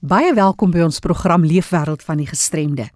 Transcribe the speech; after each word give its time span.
Baie 0.00 0.30
welkom 0.32 0.70
by 0.72 0.80
ons 0.80 0.96
program 1.04 1.42
Leefwêreld 1.44 2.00
van 2.06 2.22
die 2.22 2.24
Gestremde. 2.24 2.86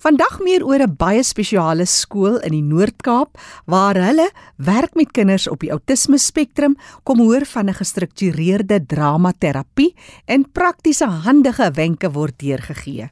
Vandag 0.00 0.38
meer 0.40 0.62
oor 0.64 0.80
'n 0.80 0.96
baie 0.96 1.22
spesiale 1.22 1.84
skool 1.84 2.40
in 2.40 2.52
die 2.56 2.62
Noord-Kaap 2.64 3.36
waar 3.66 3.94
hulle 3.94 4.30
werk 4.56 4.94
met 4.94 5.12
kinders 5.12 5.46
op 5.46 5.60
die 5.60 5.70
outisme 5.70 6.16
spektrum, 6.16 6.74
kom 7.04 7.18
hoor 7.18 7.44
van 7.44 7.68
'n 7.68 7.74
gestruktureerde 7.74 8.80
dramaterapie 8.86 9.94
en 10.24 10.50
praktiese 10.52 11.04
handige 11.04 11.70
wenke 11.70 12.10
word 12.10 12.38
deurgegee. 12.38 13.10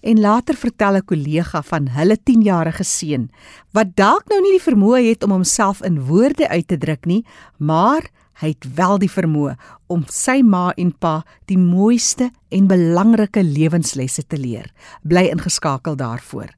En 0.00 0.20
later 0.20 0.54
vertel 0.54 0.96
'n 0.96 1.04
kollega 1.04 1.62
van 1.62 1.88
hulle 1.88 2.16
10-jarige 2.16 2.84
seun 2.84 3.30
wat 3.72 3.94
dalk 3.94 4.24
nou 4.28 4.40
nie 4.40 4.58
die 4.58 4.72
vermoë 4.72 5.08
het 5.08 5.22
om 5.22 5.30
homself 5.30 5.82
in 5.82 6.00
woorde 6.00 6.48
uit 6.48 6.68
te 6.68 6.78
druk 6.78 7.04
nie, 7.04 7.24
maar 7.58 8.08
Hy 8.40 8.52
het 8.52 8.66
wel 8.76 8.98
die 8.98 9.10
vermoë 9.10 9.54
om 9.92 10.04
sy 10.12 10.42
ma 10.44 10.72
en 10.76 10.92
pa 10.92 11.22
die 11.48 11.58
mooiste 11.58 12.30
en 12.52 12.68
belangrike 12.68 13.42
lewenslesse 13.42 14.26
te 14.26 14.36
leer. 14.36 14.68
Bly 15.02 15.30
ingeskakel 15.32 15.96
daarvoor. 15.96 16.52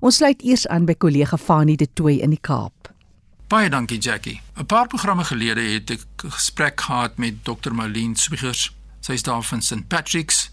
Ons 0.00 0.20
sluit 0.20 0.42
eers 0.44 0.66
aan 0.68 0.86
by 0.88 0.94
kollega 0.94 1.36
Fanie 1.36 1.76
de 1.76 1.88
Tooy 1.92 2.20
in 2.24 2.34
die 2.36 2.40
Kaap. 2.40 2.92
Baie 3.48 3.70
dankie 3.70 3.98
Jackie. 3.98 4.40
'n 4.58 4.66
Paar 4.66 4.88
programme 4.88 5.24
gelede 5.24 5.60
het 5.60 5.90
ek 5.90 6.00
'n 6.24 6.30
gesprek 6.30 6.80
gehad 6.80 7.16
met 7.18 7.44
Dr. 7.44 7.72
Marlene 7.72 8.16
Swiggers. 8.16 8.74
Sy 9.00 9.12
is 9.12 9.22
daar 9.22 9.42
van 9.42 9.62
St 9.62 9.88
Patrick's 9.88 10.50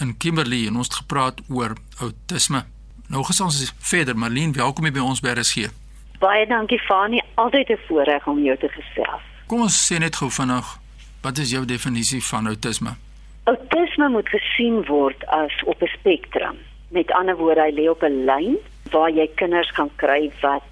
in 0.00 0.16
Kimberley 0.16 0.66
en 0.66 0.76
ons 0.76 0.86
het 0.86 0.96
gepraat 0.96 1.40
oor 1.48 1.76
outisme. 1.98 2.64
Nou 3.08 3.24
gesels 3.24 3.60
ons 3.60 3.74
verder. 3.78 4.16
Marlene, 4.16 4.52
welkom 4.52 4.84
hier 4.84 4.92
by 4.92 5.00
ons 5.00 5.20
by 5.20 5.28
RSG. 5.28 5.68
Baie 6.18 6.46
dankie 6.46 6.78
Fanie, 6.78 7.22
altyd 7.34 7.68
'n 7.68 7.78
voorreg 7.88 8.26
om 8.26 8.42
jou 8.42 8.56
te 8.58 8.68
gesels. 8.68 9.22
Kom 9.50 9.64
ons 9.64 9.76
sê 9.82 9.96
net 9.98 10.14
gou 10.14 10.28
vinnig, 10.30 10.66
wat 11.24 11.38
is 11.42 11.50
jou 11.50 11.64
definisie 11.66 12.20
van 12.22 12.46
outisme? 12.46 12.92
Outisme 13.50 14.06
moet 14.14 14.28
gesien 14.30 14.76
word 14.86 15.24
as 15.34 15.56
op 15.72 15.82
'n 15.82 15.90
spektrum. 15.98 16.58
Met 16.94 17.10
ander 17.10 17.36
woorde, 17.36 17.62
hy 17.66 17.72
lê 17.74 17.90
op 17.90 18.02
'n 18.02 18.24
lyn 18.30 18.54
waar 18.92 19.10
jy 19.10 19.26
kinders 19.34 19.70
kan 19.72 19.90
kry 19.96 20.30
wat 20.40 20.62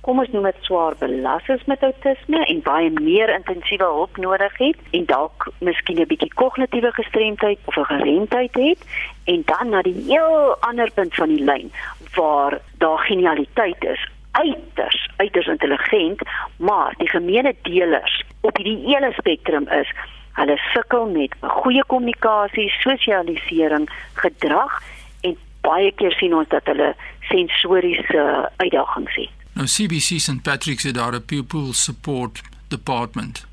kom 0.00 0.18
ons 0.18 0.30
noem 0.30 0.44
dit 0.44 0.56
swaar 0.60 0.94
belas 1.00 1.48
is 1.48 1.64
met 1.64 1.82
outisme 1.82 2.44
en 2.46 2.60
baie 2.62 2.90
meer 2.90 3.28
intensiewe 3.34 3.84
hulp 3.84 4.16
nodig 4.16 4.58
het 4.58 4.78
en 4.90 5.04
dalk 5.04 5.48
miskien 5.58 6.00
'n 6.00 6.06
bietjie 6.06 6.34
kognitiewe 6.34 6.92
gestremdheid 6.92 7.58
of 7.64 7.76
'n 7.76 7.84
geremdheid 7.84 8.54
het 8.54 8.80
en 9.24 9.42
dan 9.44 9.68
na 9.68 9.82
die 9.82 10.00
heel 10.06 10.56
ander 10.60 10.90
punt 10.92 11.14
van 11.14 11.28
die 11.28 11.44
lyn 11.44 11.72
waar 12.14 12.60
daar 12.78 12.98
genialiteit 12.98 13.84
is 13.84 14.08
uiters 14.32 15.08
uiters 15.16 15.46
intelligent, 15.46 16.22
maar 16.56 16.94
die 16.98 17.08
gemeene 17.08 17.54
deelers 17.62 18.24
op 18.40 18.56
hierdie 18.56 18.78
hele 18.86 19.12
spektrum 19.12 19.68
is 19.68 19.90
hulle 20.38 20.56
sukkel 20.72 21.08
met 21.10 21.34
goeie 21.40 21.84
kommunikasie, 21.86 22.68
sosialisering, 22.82 23.88
gedrag 24.14 24.82
en 25.26 25.34
baie 25.66 25.90
keer 25.98 26.14
sien 26.20 26.34
ons 26.34 26.48
dat 26.48 26.66
hulle 26.70 26.92
sensoriese 27.30 28.24
uitdagings 28.56 29.14
het. 29.14 29.34
Nou 29.58 29.66
CBC 29.66 30.20
St 30.22 30.42
Patrick's 30.42 30.86
het 30.86 30.94
daar 30.94 31.14
'n 31.14 31.24
pupil 31.24 31.72
support 31.72 32.42
department. 32.68 33.46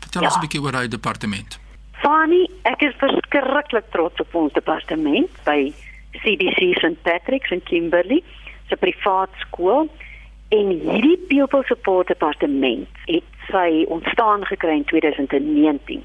Vertel 0.00 0.20
ja. 0.20 0.26
ons 0.26 0.36
'n 0.36 0.40
bietjie 0.40 0.62
oor 0.62 0.72
daai 0.72 0.88
departement. 0.88 1.58
Fanny, 1.92 2.48
ek 2.62 2.82
is 2.82 2.94
verskriklik 2.98 3.84
trots 3.90 4.20
op 4.20 4.34
ons 4.34 4.52
departement 4.52 5.30
by 5.44 5.72
CBC 6.10 6.74
St 6.74 7.02
Patrick's 7.02 7.50
in 7.50 7.62
Kimberley, 7.62 8.22
'n 8.70 8.78
privaat 8.78 9.30
skool 9.38 9.88
En 10.48 10.68
hierdie 10.68 11.18
Pupil 11.28 11.62
Support 11.62 12.06
Departement 12.06 12.88
het 13.04 13.22
sy 13.48 13.84
ontstaan 13.88 14.44
gekry 14.46 14.76
in 14.76 14.84
2019. 14.84 16.04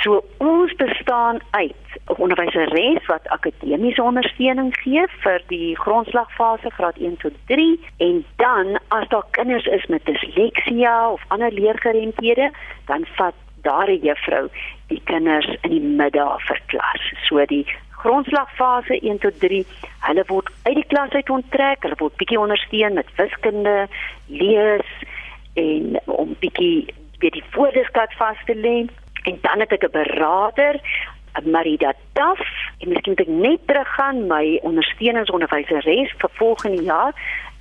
So 0.00 0.24
ons 0.36 0.74
bestaan 0.74 1.40
uit 1.50 1.74
'n 2.08 2.14
onderwyseres 2.16 3.06
wat 3.06 3.28
akademiese 3.28 4.02
ondersteuning 4.02 4.76
gee 4.78 5.04
vir 5.08 5.42
die 5.46 5.76
grondslagfase 5.76 6.70
graad 6.70 6.96
1 6.96 7.16
tot 7.16 7.32
3 7.46 7.80
en 7.96 8.24
dan 8.36 8.78
as 8.88 9.08
daar 9.08 9.26
kinders 9.30 9.66
is 9.66 9.86
met 9.86 10.04
disleksia 10.04 11.10
of 11.10 11.24
ander 11.28 11.52
leergeremdhede, 11.52 12.50
dan 12.84 13.06
vat 13.16 13.34
daardie 13.62 14.00
juffrou 14.00 14.48
die 14.86 15.00
kinders 15.04 15.56
in 15.60 15.70
die 15.70 15.80
middag 15.80 16.42
vir 16.46 16.60
klas. 16.66 17.12
So 17.28 17.44
die 17.44 17.66
grondslagfase 18.02 18.98
1 19.00 19.18
tot 19.24 19.40
3, 19.40 19.64
hulle 20.08 20.24
word 20.26 20.50
uit 20.62 20.74
die 20.74 20.88
klas 20.92 21.12
uit 21.16 21.30
onttrek, 21.30 21.82
hulle 21.86 21.98
word 22.00 22.16
bietjie 22.20 22.40
ondersteun 22.40 22.98
met 22.98 23.12
wiskunde, 23.20 23.76
lees 24.26 24.90
en 25.60 26.00
om 26.06 26.34
bietjie 26.40 26.88
weer 27.20 27.34
die 27.36 27.44
woordeskat 27.54 28.12
vas 28.20 28.40
te 28.48 28.56
lê. 28.56 28.76
En 29.28 29.36
dan 29.44 29.60
het 29.60 29.72
ek 29.72 29.84
'n 29.84 29.92
beraader, 29.92 30.80
Marida 31.44 31.92
Duff, 32.12 32.42
en 32.78 32.88
miskien 32.88 33.14
moet 33.14 33.20
ek 33.20 33.28
net 33.28 33.66
teruggaan. 33.66 34.26
My 34.26 34.58
ondersteuningsonderwyseres 34.62 36.14
vir 36.18 36.30
volgende 36.32 36.82
jaar 36.82 37.14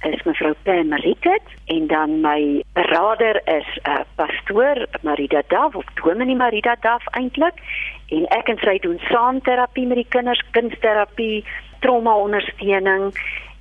is 0.08 0.24
mevrou 0.24 0.54
Pam 0.64 0.94
Ricket 0.94 1.44
en 1.66 1.88
dan 1.88 2.22
my 2.22 2.64
beraader 2.74 3.42
is 3.46 3.68
uh, 3.84 4.00
pastoor 4.16 4.88
Marida 5.02 5.42
Duff 5.48 5.76
of 5.76 5.86
Dominee 6.04 6.36
Marida 6.36 6.76
Duff 6.82 7.06
eintlik 7.12 7.60
en 8.16 8.26
ek 8.36 8.50
en 8.50 8.62
sy 8.64 8.78
doen 8.84 9.00
saam 9.10 9.42
terapie 9.46 9.86
met 9.88 10.02
die 10.02 10.10
kinders, 10.10 10.42
kunsterapie, 10.56 11.44
trauma 11.84 12.16
ondersteuning 12.16 13.12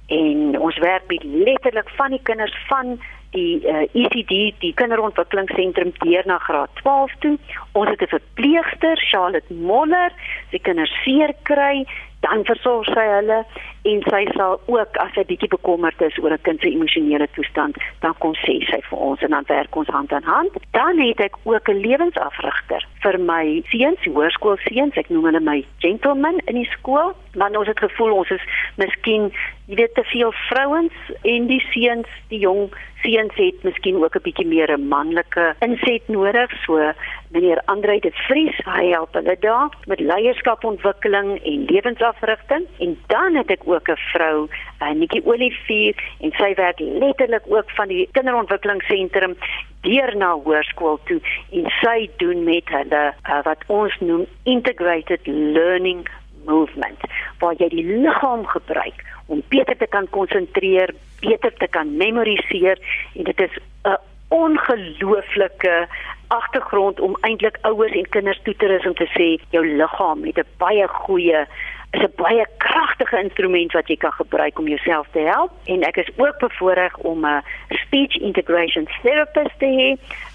en 0.09 0.59
ons 0.59 0.78
werk 0.81 1.09
met 1.10 1.25
letterlik 1.25 1.91
van 1.98 2.15
die 2.16 2.22
kinders 2.25 2.54
van 2.69 2.97
die 3.37 3.60
uh, 3.60 3.82
eh, 3.82 3.88
ECD 3.93 4.54
die 4.62 4.72
kinderontwikkelingsentrum 4.78 5.93
deur 6.00 6.25
na 6.27 6.38
graad 6.38 6.71
12 6.81 7.16
toe. 7.25 7.34
Ons 7.72 7.91
het 7.91 8.03
'n 8.03 8.15
verpleegster, 8.16 8.97
Charlotte 9.10 9.53
Moller, 9.54 10.12
sy 10.50 10.59
kinders 10.59 10.94
seer 11.04 11.34
kry, 11.43 11.84
dan 12.20 12.44
versorg 12.44 12.86
sy 12.86 13.06
hulle 13.14 13.44
en 13.90 14.02
sy 14.10 14.22
sal 14.34 14.58
ook 14.66 14.96
as 15.02 15.12
sy 15.14 15.24
bietjie 15.28 15.50
bekommerd 15.52 16.00
is 16.02 16.18
oor 16.22 16.32
'n 16.32 16.42
kind 16.42 16.60
se 16.60 16.70
emosionele 16.70 17.28
toestand, 17.34 17.76
dan 18.00 18.14
kom 18.18 18.34
sê 18.34 18.58
sy 18.70 18.80
vir 18.90 18.98
ons 18.98 19.22
en 19.22 19.30
dan 19.30 19.44
werk 19.46 19.76
ons 19.76 19.88
hand 19.88 20.12
aan 20.12 20.22
hand. 20.22 20.52
Dan 20.72 20.98
het 20.98 21.20
ek 21.20 21.36
ook 21.44 21.68
'n 21.68 21.82
lewensafrigter 21.86 22.82
vir 23.02 23.20
my 23.20 23.62
seuns, 23.70 24.04
hoërskool 24.04 24.56
seuns, 24.56 24.96
ek 24.96 25.08
noem 25.08 25.24
hulle 25.24 25.40
my 25.40 25.64
gentlemen 25.78 26.40
in 26.46 26.54
die 26.54 26.70
skool, 26.70 27.14
want 27.34 27.56
ons 27.56 27.66
het 27.66 27.78
gevoel 27.78 28.12
ons 28.12 28.30
is 28.30 28.44
miskien 28.76 29.32
jy 29.68 29.76
weet 29.76 29.94
te 29.94 30.04
veel 30.08 30.30
vrouens 30.48 30.94
en 31.28 31.46
die 31.50 31.60
seuns, 31.68 32.08
die 32.32 32.40
jong 32.40 32.70
seuns 33.02 33.34
het 33.36 33.64
miskien 33.66 33.98
ook 34.00 34.16
'n 34.16 34.24
bietjie 34.24 34.46
meer 34.46 34.70
'n 34.72 34.88
manlike 34.88 35.54
inset 35.60 36.08
nodig, 36.08 36.50
so 36.64 36.92
meneer 37.30 37.60
Andre 37.66 38.00
de 38.00 38.10
Vries, 38.10 38.56
hy 38.64 38.86
help 38.90 39.12
hulle 39.12 39.36
daar 39.40 39.68
met 39.86 40.00
leierskapontwikkeling 40.00 41.44
en 41.44 41.64
lewensafrigting. 41.64 42.64
En 42.78 42.98
dan 43.06 43.34
het 43.34 43.50
ek 43.50 43.62
ook 43.64 43.88
'n 43.88 43.96
vrou, 44.12 44.48
uh, 44.82 44.90
Nikki 44.90 45.20
Olivier 45.24 45.94
en 46.20 46.32
sy 46.32 46.54
werk 46.54 46.78
letterlik 46.78 47.44
ook 47.46 47.70
van 47.70 47.88
die 47.88 48.08
kinderontwikkelingsentrum 48.12 49.36
deur 49.82 50.16
na 50.16 50.32
hoërskool 50.32 50.98
toe. 51.04 51.20
En 51.52 51.64
sy 51.82 52.10
doen 52.16 52.44
met 52.44 52.68
hulle 52.68 53.14
uh, 53.28 53.42
wat 53.42 53.64
ons 53.66 53.98
noem 54.00 54.26
integrated 54.42 55.26
learning 55.26 56.08
movement 56.48 57.06
waar 57.38 57.54
jy 57.60 57.69
die 57.69 57.86
liggaam 58.04 58.44
gebruik 58.47 59.04
om 59.28 59.42
beter 59.53 59.76
te 59.76 59.86
kan 59.86 60.09
konsentreer, 60.10 60.94
beter 61.20 61.53
te 61.60 61.69
kan 61.69 61.97
memoriseer 61.97 62.81
en 63.14 63.25
dit 63.25 63.41
is 63.41 63.59
'n 63.84 63.98
ongelooflike 64.28 65.88
agtergrond 66.28 67.00
om 67.00 67.16
eintlik 67.20 67.59
ouers 67.60 67.92
en 67.92 68.09
kinders 68.09 68.41
toe 68.42 68.54
te 68.56 68.66
rus 68.66 68.86
om 68.86 68.94
te 68.94 69.09
sê 69.16 69.28
jou 69.50 69.64
liggaam 69.66 70.25
het 70.25 70.38
'n 70.38 70.53
baie 70.59 70.88
goeie 70.88 71.47
is 71.92 72.03
'n 72.03 72.12
baie 72.16 72.47
kragtige 72.59 73.19
instrument 73.19 73.72
wat 73.72 73.88
jy 73.88 73.97
kan 73.97 74.12
gebruik 74.12 74.59
om 74.59 74.69
jouself 74.69 75.06
te 75.12 75.19
help. 75.19 75.53
En 75.65 75.82
ek 75.82 75.97
is 75.97 76.10
ook 76.16 76.38
bevoorreg 76.38 76.97
om 76.97 77.26
'n 77.26 77.42
speech 77.69 78.16
integration 78.16 78.88
therapist 79.03 79.59
te 79.59 79.66
hê 79.66 79.91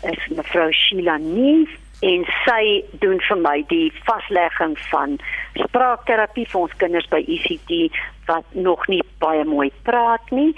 is 0.09 0.27
mevrou 0.27 0.71
Sheila 0.71 1.17
Neef 1.17 1.69
en 2.03 2.25
sy 2.43 2.63
doen 3.03 3.21
vir 3.29 3.39
my 3.39 3.59
die 3.69 3.87
vaslegging 4.07 4.75
van 4.91 5.15
spraakterapie 5.55 6.45
vir 6.51 6.65
ons 6.65 6.75
kinders 6.81 7.07
by 7.11 7.21
ECT 7.23 7.93
wat 8.27 8.55
nog 8.55 8.83
nie 8.91 9.01
baie 9.23 9.43
mooi 9.47 9.69
praat 9.87 10.31
nie 10.31 10.51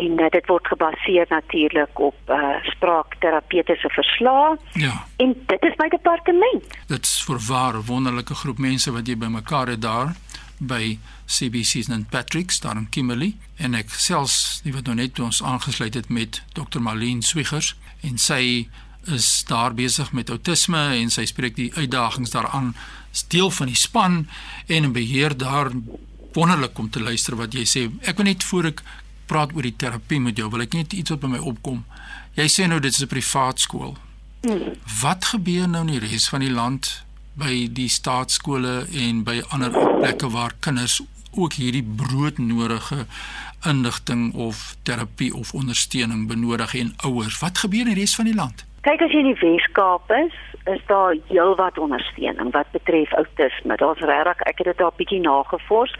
en 0.00 0.20
uh, 0.20 0.28
dit 0.32 0.48
word 0.48 0.68
gebaseer 0.72 1.28
natuurlik 1.32 2.00
op 2.00 2.32
uh, 2.32 2.56
spraakterapeutiese 2.72 3.88
verslae. 3.92 4.56
Ja. 4.80 4.94
En 5.20 5.34
dit 5.46 5.66
is 5.68 5.76
my 5.80 5.88
departement. 5.92 6.76
Dit 6.88 7.08
is 7.08 7.16
vir 7.28 7.40
ware 7.48 7.82
wonderlike 7.88 8.36
groep 8.44 8.60
mense 8.60 8.92
wat 8.92 9.08
jy 9.08 9.16
bymekaar 9.20 9.74
het 9.74 9.84
daar 9.84 10.14
by 10.62 10.96
CBC 11.26 11.82
St 11.82 12.08
Patrick's 12.10 12.60
daar 12.60 12.76
in 12.76 12.88
Kimberley 12.90 13.32
en 13.56 13.74
ek 13.74 13.90
selfs 13.90 14.60
nie 14.64 14.74
wat 14.76 14.86
nou 14.88 14.96
net 15.00 15.18
ons 15.20 15.42
aangesluit 15.42 15.96
het 15.98 16.08
met 16.12 16.42
Dr 16.56 16.80
Marlene 16.84 17.24
Swiggers 17.26 17.74
en 18.06 18.18
sy 18.20 18.68
is 19.04 19.44
daar 19.48 19.74
besig 19.74 20.12
met 20.12 20.30
outisme 20.30 20.78
en 20.78 21.10
sy 21.10 21.24
spreek 21.26 21.56
die 21.56 21.72
uitdagings 21.74 22.30
daaraan 22.30 22.74
as 23.12 23.24
deel 23.28 23.50
van 23.50 23.66
die 23.66 23.76
span 23.76 24.28
en 24.66 24.92
beheer 24.92 25.36
daar 25.36 25.72
wonderlik 26.32 26.78
om 26.78 26.90
te 26.90 27.00
luister 27.00 27.36
wat 27.36 27.54
jy 27.54 27.64
sê. 27.68 27.86
Ek 28.08 28.16
wil 28.16 28.30
net 28.30 28.44
voor 28.44 28.70
ek 28.72 28.82
praat 29.26 29.52
oor 29.56 29.66
die 29.66 29.76
terapie 29.76 30.20
met 30.20 30.38
jou, 30.38 30.48
wil 30.50 30.64
ek 30.64 30.74
net 30.76 30.92
iets 30.96 31.12
wat 31.12 31.20
by 31.20 31.34
my 31.34 31.42
opkom. 31.52 31.84
Jy 32.36 32.48
sê 32.48 32.68
nou 32.68 32.80
dit 32.80 32.92
is 32.92 33.02
'n 33.02 33.08
privaat 33.08 33.60
skool. 33.60 33.96
Mm. 34.42 34.76
Wat 35.00 35.24
gebeur 35.24 35.68
nou 35.68 35.86
in 35.86 35.98
die 35.98 36.08
res 36.08 36.28
van 36.28 36.40
die 36.40 36.50
land 36.50 37.04
by 37.34 37.68
die 37.72 37.88
staatskole 37.88 38.86
en 38.92 39.22
by 39.24 39.42
ander 39.48 39.70
plekke 39.70 40.28
waar 40.30 40.54
kinders 40.60 41.00
ook 41.32 41.52
hierdie 41.52 41.82
broodnodige 41.82 43.06
inligting 43.64 44.32
of 44.34 44.76
terapie 44.82 45.34
of 45.34 45.54
ondersteuning 45.54 46.26
benodig 46.28 46.74
en 46.74 46.94
ouers. 46.96 47.38
Wat 47.38 47.58
gebeur 47.58 47.86
in 47.86 47.94
die 47.94 48.00
res 48.00 48.14
van 48.14 48.24
die 48.24 48.34
land? 48.34 48.64
Kyk 48.82 49.02
as 49.04 49.12
jy 49.14 49.20
in 49.22 49.28
die 49.30 49.38
Weskaap 49.38 50.10
is, 50.10 50.34
is 50.66 50.80
daar 50.88 51.14
heelwat 51.28 51.78
ondersteuning 51.78 52.50
wat 52.54 52.70
betref 52.74 53.12
outisme. 53.14 53.76
Daar's 53.78 54.02
regtig, 54.02 54.42
ek 54.50 54.58
het 54.58 54.70
dit 54.72 54.78
daar 54.78 54.96
bietjie 54.98 55.20
nagevors 55.22 55.94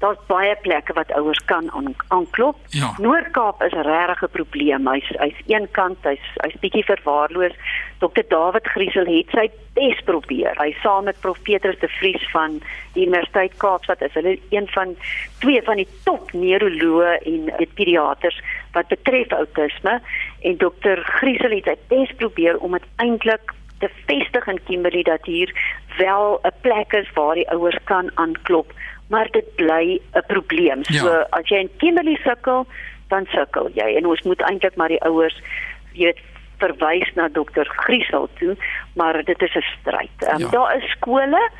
daar's 0.00 0.20
baie 0.28 0.54
plekke 0.64 0.94
wat 0.96 1.12
ouers 1.12 1.40
kan 1.44 1.68
aanklop. 2.08 2.56
Ja. 2.72 2.92
Noord-Kaap 2.98 3.62
is 3.62 3.72
regtig 3.72 4.22
'n 4.22 4.32
probleem. 4.32 4.88
Hy's 4.88 5.08
hy's 5.22 5.40
een 5.46 5.68
kant, 5.70 5.98
hy's 6.02 6.26
hy's 6.42 6.56
bietjie 6.60 6.84
verwaarloos. 6.84 7.54
Dr. 7.98 8.24
David 8.28 8.66
Griesel 8.66 9.06
het 9.06 9.28
sy 9.30 9.50
bes 9.74 10.00
probeer. 10.04 10.54
Hy 10.56 10.72
saam 10.82 11.04
met 11.04 11.20
Prof 11.20 11.42
Petrus 11.42 11.78
de 11.78 11.88
Vries 11.88 12.30
van 12.30 12.60
die 12.92 13.06
Universiteit 13.06 13.56
Kaapstad 13.56 14.02
is 14.02 14.14
hulle 14.14 14.38
een 14.50 14.68
van 14.68 14.96
twee 15.38 15.62
van 15.62 15.76
die 15.76 15.88
top 16.04 16.32
neuroloë 16.32 17.18
en 17.24 17.68
pediaters 17.74 18.40
wat 18.72 18.88
betref 18.88 19.32
outisme 19.32 20.00
en 20.40 20.56
Dr. 20.56 20.98
Griesel 21.02 21.50
het 21.50 21.64
sy 21.64 21.76
bes 21.88 22.12
probeer 22.16 22.58
om 22.58 22.72
dit 22.72 22.86
eintlik 22.96 23.54
te 23.78 23.88
vestig 24.06 24.46
in 24.46 24.60
Kimberley 24.64 25.02
dat 25.02 25.24
hier 25.24 25.50
wel 25.96 26.40
'n 26.42 26.54
plek 26.60 26.92
is 26.92 27.10
waar 27.14 27.34
die 27.34 27.50
ouers 27.50 27.78
kan 27.84 28.10
aanklop 28.14 28.72
maar 29.10 29.28
dit 29.30 29.54
bly 29.54 30.00
'n 30.12 30.26
probleem. 30.26 30.84
So 30.84 31.08
ja. 31.08 31.26
as 31.30 31.48
jy 31.48 31.56
in 31.56 31.70
Kimberley 31.76 32.16
sukkel, 32.16 32.66
dan 33.08 33.26
sukkel 33.26 33.70
jy 33.74 33.96
en 33.96 34.06
ons 34.06 34.22
moet 34.22 34.40
eintlik 34.40 34.76
maar 34.76 34.88
die 34.88 35.02
ouers 35.02 35.42
weet 35.92 36.18
verwys 36.58 37.10
na 37.14 37.28
dokter 37.28 37.66
Griesel 37.66 38.28
toe, 38.38 38.56
maar 38.94 39.24
dit 39.24 39.42
is 39.42 39.54
'n 39.54 39.64
stryd. 39.80 40.16
Um, 40.32 40.38
ja. 40.38 40.48
Daar 40.48 40.76
is 40.76 40.90
skole 40.90 41.50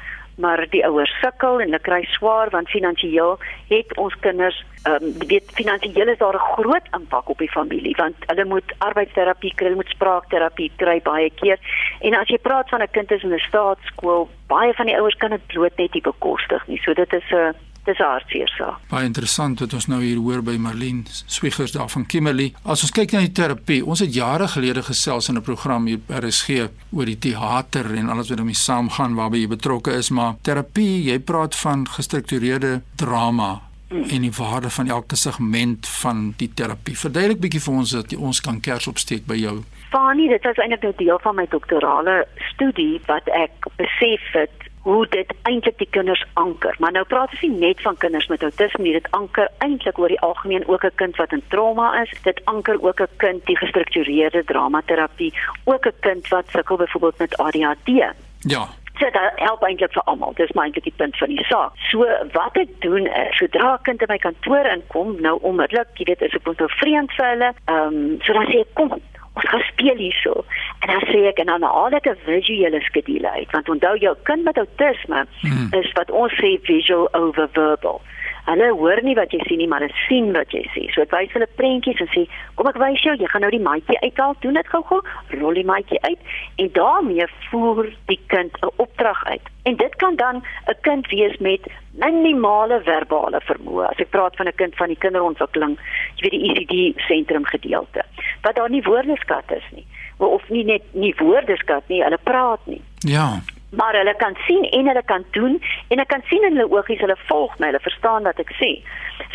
maar 0.40 0.66
die 0.70 0.84
ouers 0.86 1.12
sukkel 1.20 1.60
en 1.60 1.70
hulle 1.70 1.78
kry 1.78 2.02
swaar 2.16 2.50
want 2.50 2.68
finansiëel 2.68 3.38
het 3.68 3.96
ons 3.96 4.16
kinders 4.20 4.64
ehm 4.88 5.04
um, 5.04 5.28
weet 5.28 5.52
finansiëel 5.52 6.08
is 6.08 6.18
daar 6.18 6.34
'n 6.34 6.52
groot 6.56 6.86
impak 6.98 7.28
op 7.28 7.38
die 7.38 7.50
familie 7.50 7.94
want 7.96 8.16
hulle 8.26 8.44
moet 8.44 8.74
arbeidsterapie 8.78 9.54
kry, 9.54 9.66
hulle 9.66 9.82
moet 9.82 9.96
spraakterapie 9.96 10.70
kry 10.76 11.00
baie 11.02 11.30
keer. 11.30 11.58
En 12.00 12.14
as 12.14 12.28
jy 12.28 12.38
praat 12.38 12.68
van 12.68 12.82
'n 12.82 12.90
kind 12.90 13.10
is 13.10 13.22
in 13.22 13.34
'n 13.34 13.48
staatskool, 13.48 14.28
baie 14.46 14.72
van 14.74 14.86
die 14.86 14.96
ouers 14.96 15.16
kan 15.16 15.30
dit 15.30 15.46
bloot 15.46 15.76
net 15.76 15.92
nie 15.92 16.02
bekostig 16.02 16.66
nie. 16.66 16.80
So 16.84 16.94
dit 16.94 17.12
is 17.12 17.30
'n 17.30 17.36
uh, 17.36 17.52
dis 17.84 17.98
hartseer 17.98 18.50
so. 18.56 18.74
Baie 18.90 19.08
interessant 19.08 19.60
wat 19.60 19.74
ons 19.76 19.88
nou 19.90 20.00
hier 20.02 20.20
hoor 20.20 20.42
by 20.42 20.56
Marlene 20.60 21.04
Swiggers 21.26 21.72
daar 21.72 21.88
van 21.88 22.06
Kimberley. 22.06 22.52
As 22.64 22.84
ons 22.86 22.92
kyk 22.92 23.12
na 23.12 23.24
die 23.24 23.32
terapie, 23.32 23.80
ons 23.84 24.02
het 24.04 24.14
jare 24.14 24.48
gelede 24.48 24.82
gesels 24.82 25.28
in 25.28 25.36
'n 25.36 25.42
program 25.42 25.86
hier 25.86 25.98
by 25.98 26.20
RSG 26.20 26.68
oor 26.92 27.06
die 27.06 27.18
teater 27.18 27.94
en 27.94 28.08
alles 28.08 28.28
wat 28.28 28.38
daarmee 28.38 28.54
saamgaan 28.54 29.14
waarby 29.14 29.38
jy 29.38 29.48
betrokke 29.48 29.92
is, 29.92 30.10
maar 30.10 30.36
terapie, 30.42 31.04
jy 31.04 31.18
praat 31.18 31.56
van 31.56 31.86
gestruktureerde 31.86 32.82
drama 32.96 33.60
en 33.90 34.22
die 34.22 34.32
waarde 34.38 34.70
van 34.70 34.88
elke 34.88 35.16
segment 35.16 35.88
van 35.88 36.34
die 36.36 36.50
terapie. 36.54 36.98
Verduidelik 36.98 37.40
bietjie 37.40 37.60
vir 37.60 37.74
ons 37.74 37.90
dat 37.90 38.14
ons 38.14 38.40
kan 38.40 38.60
kers 38.60 38.86
opsteek 38.86 39.26
by 39.26 39.34
jou. 39.34 39.56
Fanie, 39.90 40.28
dit 40.28 40.44
was 40.46 40.56
eintlik 40.56 40.82
'n 40.82 40.86
nou 40.86 40.94
deel 40.96 41.18
van 41.18 41.34
my 41.34 41.46
doktorale 41.50 42.26
studie 42.52 43.00
wat 43.06 43.26
ek 43.28 43.50
besef 43.76 44.22
het 44.32 44.69
hoe 44.82 45.06
dit 45.08 45.32
eintlik 45.42 45.78
die 45.78 45.88
kinders 45.90 46.24
anker. 46.32 46.76
Maar 46.78 46.92
nou 46.92 47.04
praat 47.04 47.30
ons 47.30 47.40
nie 47.40 47.58
net 47.68 47.80
van 47.84 47.96
kinders 47.96 48.26
met 48.32 48.42
outisme 48.42 48.84
nie, 48.84 48.92
dit 48.96 49.10
anker 49.16 49.48
eintlik 49.58 49.98
oor 49.98 50.08
die 50.08 50.20
algemeen 50.20 50.68
ook 50.68 50.84
'n 50.84 50.94
kind 50.94 51.16
wat 51.16 51.32
in 51.32 51.42
trauma 51.48 52.02
is. 52.02 52.10
Dit 52.22 52.40
anker 52.44 52.82
ook 52.82 53.00
'n 53.00 53.16
kind 53.16 53.46
die 53.46 53.56
gestruktureerde 53.56 54.44
dramaterapie, 54.44 55.34
ook 55.64 55.86
'n 55.86 56.00
kind 56.00 56.28
wat 56.28 56.44
sukkel 56.48 56.76
byvoorbeeld 56.76 57.18
met 57.18 57.36
ADHD. 57.36 58.14
Ja. 58.38 58.68
So 58.98 59.10
dit 59.10 59.32
help 59.34 59.62
eintlik 59.62 59.92
vir 59.92 60.02
almal. 60.02 60.32
Dis 60.34 60.52
maar 60.52 60.64
eintlik 60.64 60.84
die 60.84 60.96
punt 60.96 61.16
van 61.16 61.28
die 61.28 61.44
saak. 61.44 61.72
So 61.74 61.98
wat 62.32 62.56
ek 62.56 62.68
doen 62.80 63.06
is, 63.06 63.36
sodra 63.36 63.72
'n 63.72 63.82
kind 63.82 64.00
in 64.00 64.06
my 64.08 64.18
kantoor 64.18 64.66
inkom, 64.66 65.20
nou 65.20 65.38
onmiddellik, 65.42 65.88
jy 65.94 66.04
weet, 66.04 66.22
is 66.22 66.34
ek 66.34 66.46
moet 66.46 66.58
nou 66.58 66.70
vreemd 66.70 67.12
vir 67.12 67.26
hulle. 67.26 67.52
Ehm, 67.64 67.86
um, 67.86 68.18
so 68.20 68.32
dan 68.32 68.46
sê 68.46 68.60
ek 68.60 68.74
kom 68.74 69.00
ons 69.40 69.50
gaan 69.50 69.64
speel 69.72 69.96
hierso. 69.96 70.44
En 70.80 70.88
dan 70.92 71.04
sê 71.08 71.24
ek 71.30 71.40
en 71.40 71.46
dan 71.52 71.62
haal 71.62 71.96
ek 71.96 72.06
'n 72.06 72.18
visuele 72.24 72.80
skedule 72.80 73.30
uit 73.30 73.50
want 73.50 73.68
onthou 73.68 73.96
jou 73.96 74.14
kind 74.22 74.44
met 74.44 74.58
outisme 74.58 75.26
hmm. 75.40 75.68
is 75.80 75.92
wat 75.92 76.10
ons 76.10 76.32
sê 76.40 76.60
visual 76.62 77.08
over 77.14 77.48
verbal. 77.52 78.00
Hulle 78.46 78.70
hoor 78.78 79.02
nie 79.02 79.14
wat 79.14 79.32
jy 79.34 79.40
sien 79.46 79.60
nie, 79.62 79.68
maar 79.68 79.84
hulle 79.84 80.04
sien 80.08 80.32
wat 80.32 80.52
jy 80.54 80.62
sê. 80.74 80.86
So 80.94 81.04
ek 81.04 81.12
wys 81.14 81.34
hulle 81.36 81.48
prentjies 81.58 82.00
en 82.00 82.08
sê, 82.14 82.26
"Kom 82.56 82.66
ek 82.66 82.78
wys 82.78 83.02
jou, 83.02 83.14
jy 83.16 83.26
gaan 83.26 83.42
nou 83.42 83.50
die 83.50 83.66
maatjie 83.68 84.00
uithaal, 84.00 84.34
doen 84.40 84.54
dit 84.54 84.68
gou-gou, 84.68 85.00
rol 85.40 85.54
die 85.54 85.64
maatjie 85.64 86.00
uit." 86.02 86.18
En 86.56 86.68
daarmee 86.72 87.26
voer 87.50 87.92
die 88.06 88.20
kind 88.26 88.52
'n 88.62 88.70
opdrag 88.76 89.24
uit. 89.24 89.46
En 89.64 89.76
dit 89.76 89.96
kan 89.96 90.16
dan 90.16 90.42
'n 90.66 90.80
kind 90.80 91.06
wees 91.08 91.36
met 91.38 91.60
minimale 91.92 92.80
verbale 92.82 93.40
vermoë. 93.40 93.86
As 93.90 93.98
ek 93.98 94.10
praat 94.10 94.36
van 94.36 94.46
'n 94.46 94.54
kind 94.56 94.76
van 94.76 94.88
die 94.88 94.98
kinderontwikkeling, 94.98 95.78
jy 96.16 96.28
weet 96.28 96.68
die 96.68 96.94
ECD 96.94 97.00
sentrum 97.00 97.44
gedeelte, 97.44 98.02
wat 98.42 98.54
daar 98.54 98.70
nie 98.70 98.82
woordeskat 98.82 99.50
is 99.50 99.64
nie, 99.72 99.86
of 100.16 100.48
nie 100.48 100.64
net 100.64 100.82
nie 100.92 101.14
woordeskat 101.18 101.82
nie, 101.88 102.02
hulle 102.02 102.18
praat 102.22 102.60
nie. 102.66 102.82
Ja 102.98 103.40
maar 103.70 103.94
hulle 103.94 104.14
kan 104.16 104.36
sien 104.46 104.64
en 104.70 104.86
hulle 104.86 105.02
kan 105.04 105.24
doen 105.30 105.62
en 105.88 106.02
ek 106.02 106.08
kan 106.08 106.22
sien 106.26 106.42
in 106.42 106.56
hulle 106.56 106.70
oogies 106.70 107.00
hulle 107.00 107.16
volg 107.28 107.58
my 107.58 107.70
hulle 107.70 107.82
verstaan 107.86 108.26
wat 108.28 108.42
ek 108.42 108.50
sê. 108.58 108.70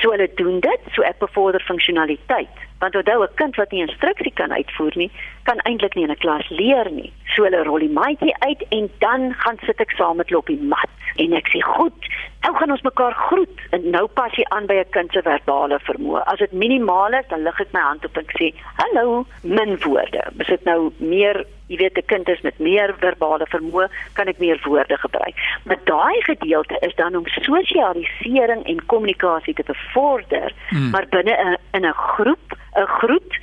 So 0.01 0.11
hulle 0.11 0.27
doen 0.35 0.59
dit 0.59 0.91
so 0.95 1.07
ek 1.07 1.19
bevorder 1.23 1.63
funksionaliteit. 1.63 2.63
Want 2.79 2.95
onthou 2.95 3.23
'n 3.23 3.35
kind 3.35 3.55
wat 3.55 3.71
nie 3.71 3.85
instruksie 3.87 4.33
kan 4.33 4.51
uitvoer 4.51 4.93
nie 4.95 5.11
kan 5.49 5.61
eintlik 5.69 5.95
nie 5.95 6.05
in 6.07 6.11
'n 6.11 6.23
klas 6.25 6.49
leer 6.49 6.91
nie 6.91 7.11
so 7.35 7.43
hulle 7.43 7.63
rol 7.63 7.79
die 7.79 7.97
maatjie 7.99 8.35
uit 8.39 8.61
en 8.69 8.89
dan 8.99 9.33
gaan 9.33 9.57
sit 9.65 9.79
ek 9.79 9.91
saam 9.97 10.17
met 10.17 10.29
hulle 10.29 10.43
op 10.43 10.51
die 10.53 10.67
mat 10.73 10.91
en 11.15 11.33
ek 11.33 11.49
sê 11.53 11.61
goed 11.61 12.09
nou 12.43 12.53
gaan 12.57 12.71
ons 12.71 12.87
mekaar 12.89 13.15
groet 13.27 13.59
en 13.71 13.89
nou 13.89 14.05
pas 14.07 14.31
jy 14.35 14.45
aan 14.49 14.67
by 14.67 14.77
'n 14.83 14.93
kind 14.97 15.11
se 15.11 15.21
verbale 15.21 15.79
vermoë 15.79 16.23
as 16.25 16.39
dit 16.39 16.51
minimaal 16.51 17.13
is 17.13 17.27
dan 17.29 17.43
lig 17.43 17.59
ek 17.59 17.73
my 17.73 17.81
hand 17.81 18.05
op 18.05 18.17
en 18.17 18.29
sê 18.39 18.53
hallo 18.81 19.25
min 19.43 19.77
woorde 19.85 20.23
is 20.39 20.47
dit 20.47 20.65
nou 20.65 20.91
meer 20.97 21.45
jy 21.67 21.77
weet 21.77 21.97
'n 21.97 22.05
kind 22.05 22.27
is 22.29 22.41
met 22.41 22.59
meer 22.59 22.95
verbale 22.99 23.45
vermoë, 23.49 23.87
kan 24.13 24.27
ek 24.27 24.37
meer 24.39 24.59
woorde 24.63 24.97
gebruik. 24.97 25.35
Maar 25.63 25.79
daai 25.83 26.21
gedeelte 26.21 26.77
is 26.79 26.95
dan 26.95 27.15
om 27.15 27.27
sosialisering 27.27 28.65
en 28.65 28.85
kommunikasie 28.85 29.53
te 29.53 29.63
bevorder, 29.65 30.53
hmm. 30.69 30.89
maar 30.89 31.05
binne 31.09 31.33
'n 31.33 31.57
in 31.71 31.85
'n 31.85 31.93
groep, 31.93 32.57
'n 32.75 32.87
groep 32.87 33.33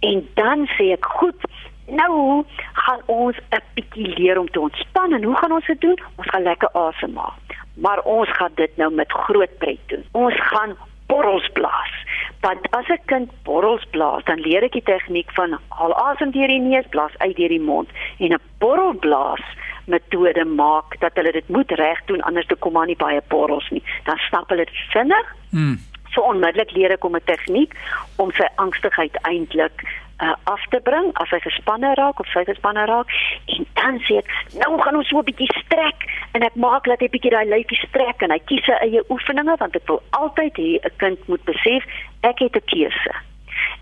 en 0.00 0.28
dan 0.34 0.66
sê 0.76 0.92
ek 0.92 1.04
goed 1.04 1.40
Nou 1.86 2.44
gaan 2.72 3.00
ons 3.06 3.36
'n 3.50 3.62
bietjie 3.74 4.08
leer 4.18 4.38
om 4.38 4.50
te 4.50 4.60
ontspan 4.60 5.12
en 5.12 5.22
hoe 5.22 5.36
gaan 5.36 5.52
ons 5.52 5.66
dit 5.66 5.80
doen? 5.80 5.98
Ons 6.16 6.26
gaan 6.30 6.42
lekker 6.42 6.68
asemhaal. 6.72 7.34
Maar 7.74 8.00
ons 8.00 8.28
gaan 8.36 8.50
dit 8.54 8.76
nou 8.76 8.90
met 8.94 9.12
groot 9.12 9.58
pret 9.58 9.78
doen. 9.86 10.04
Ons 10.10 10.34
gaan 10.36 10.76
borrels 11.06 11.48
blaas. 11.52 11.92
Want 12.40 12.70
as 12.70 12.88
'n 12.88 13.00
kind 13.04 13.30
borrels 13.42 13.84
blaas, 13.90 14.24
dan 14.24 14.40
leer 14.40 14.62
ek 14.62 14.72
die 14.72 14.82
tegniek 14.82 15.30
van 15.32 15.58
haal 15.68 15.94
asem 15.94 16.30
deur 16.30 16.48
die 16.48 16.60
neus, 16.60 16.86
blaas 16.88 17.18
uit 17.18 17.36
deur 17.36 17.48
die 17.48 17.60
mond 17.60 17.88
en 18.18 18.32
'n 18.32 18.40
borrelblaas 18.58 19.44
metode 19.84 20.44
maak 20.44 21.00
dat 21.00 21.14
hulle 21.14 21.32
dit 21.32 21.48
moet 21.48 21.70
reg 21.70 22.04
doen 22.04 22.22
anders 22.22 22.46
te 22.46 22.54
kom 22.54 22.72
maar 22.72 22.86
nie 22.86 22.96
baie 22.96 23.20
borrels 23.28 23.68
nie. 23.70 23.82
Dan 24.04 24.16
snap 24.16 24.48
hulle 24.48 24.64
dit 24.64 24.74
vinnig. 24.90 25.34
Mm. 25.50 25.78
So 26.16 26.24
onmiddellik 26.24 26.72
leer 26.72 26.96
ek 26.96 27.04
om 27.04 27.16
'n 27.16 27.28
tegniek 27.28 27.76
om 28.16 28.32
sy 28.32 28.48
angstigheid 28.56 29.16
eintlik 29.28 29.84
uh, 30.22 30.32
af 30.44 30.62
te 30.72 30.80
bring 30.80 31.10
as 31.20 31.28
hy 31.30 31.40
gespanne 31.44 31.92
raak 32.00 32.20
of 32.20 32.28
sy 32.32 32.44
gespanne 32.48 32.84
raak 32.88 33.12
en 33.52 33.66
dan 33.76 34.00
sê 34.06 34.16
ek 34.22 34.32
nou 34.62 34.80
gaan 34.80 34.96
ons 34.96 35.08
so 35.12 35.20
'n 35.20 35.28
bietjie 35.28 35.52
strek 35.60 36.08
en 36.32 36.42
ek 36.48 36.56
maak 36.56 36.88
dat 36.88 37.04
hy 37.04 37.08
bietjie 37.12 37.34
daai 37.36 37.44
lyfie 37.52 37.80
strek 37.84 38.24
en 38.24 38.32
hy 38.32 38.40
kies 38.48 38.64
sy 38.64 38.76
eie 38.80 39.04
oefeninge 39.12 39.56
want 39.60 39.76
ek 39.76 39.88
wil 39.92 40.00
altyd 40.10 40.56
hê 40.56 40.70
'n 40.80 40.96
kind 41.04 41.28
moet 41.28 41.44
besef 41.44 41.84
ek 42.22 42.38
het 42.40 42.56
'n 42.56 42.68
keuse. 42.72 43.14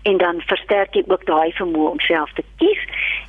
En 0.03 0.17
dan 0.17 0.41
versterk 0.51 0.93
jy 0.93 1.03
ook 1.07 1.25
daai 1.25 1.51
vermoë 1.55 1.91
om 1.95 1.99
self 1.99 2.31
te 2.33 2.43
kies 2.59 2.83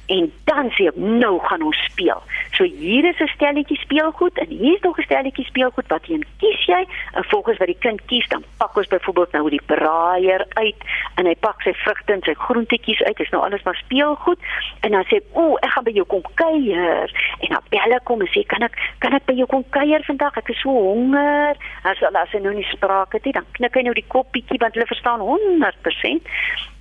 en 0.07 0.33
dan 0.45 0.71
sê 0.77 0.87
ek 0.91 0.97
nou 0.97 1.39
gaan 1.43 1.63
ons 1.67 1.79
speel. 1.91 2.23
So 2.57 2.65
hier 2.65 3.05
is 3.05 3.21
'n 3.21 3.31
stelletjie 3.35 3.79
speelgoed 3.79 4.39
en 4.39 4.49
hier 4.49 4.75
is 4.75 4.81
nog 4.81 4.99
'n 4.99 5.03
stelletjie 5.03 5.45
speelgoed 5.45 5.87
wat 5.89 6.09
een 6.09 6.25
kies 6.39 6.65
jy 6.67 6.87
en 7.13 7.25
volgens 7.25 7.59
wat 7.59 7.67
die 7.67 7.79
kind 7.81 8.01
kies 8.07 8.29
dan 8.29 8.45
pak 8.57 8.77
ons 8.77 8.87
byvoorbeeld 8.87 9.33
nou 9.33 9.51
die 9.51 9.67
braaier 9.67 10.47
uit 10.49 10.81
en 11.15 11.27
hy 11.27 11.35
pak 11.41 11.63
sy 11.63 11.73
vrugte 11.73 12.13
en 12.13 12.23
sy 12.23 12.35
groentetjies 12.35 13.03
uit. 13.03 13.17
Dit 13.17 13.27
is 13.27 13.33
nou 13.33 13.45
alles 13.45 13.63
maar 13.63 13.77
speelgoed 13.77 14.39
en 14.81 14.91
dan 14.91 15.05
sê 15.05 15.17
ek 15.17 15.25
o, 15.33 15.57
ek 15.57 15.71
gaan 15.71 15.85
by 15.85 15.91
jou 15.91 16.07
kom 16.07 16.23
kuier 16.35 17.09
en 17.41 17.49
dan 17.49 17.63
bel 17.69 17.93
ek 17.93 18.05
kom 18.05 18.21
en 18.21 18.31
sê 18.35 18.47
kan 18.47 18.63
ek 18.63 18.75
kan 18.99 19.13
ek 19.13 19.27
by 19.27 19.35
jou 19.35 19.47
kom 19.47 19.65
kuier 19.71 20.03
vandag? 20.05 20.37
Ek 20.37 20.49
is 20.49 20.61
so 20.61 20.71
honger. 20.71 21.57
As 21.83 22.03
as 22.03 22.31
hy 22.33 22.39
nou 22.39 22.55
nie 22.55 22.67
spraak 22.71 23.13
het 23.13 23.25
nie, 23.25 23.33
dan 23.33 23.47
knik 23.53 23.75
hy 23.75 23.83
nou 23.83 23.95
die 23.95 24.09
kop 24.09 24.33
bietjie 24.33 24.59
want 24.63 24.75
hulle 24.75 24.87
verstaan 24.87 25.21
100%. 25.21 26.31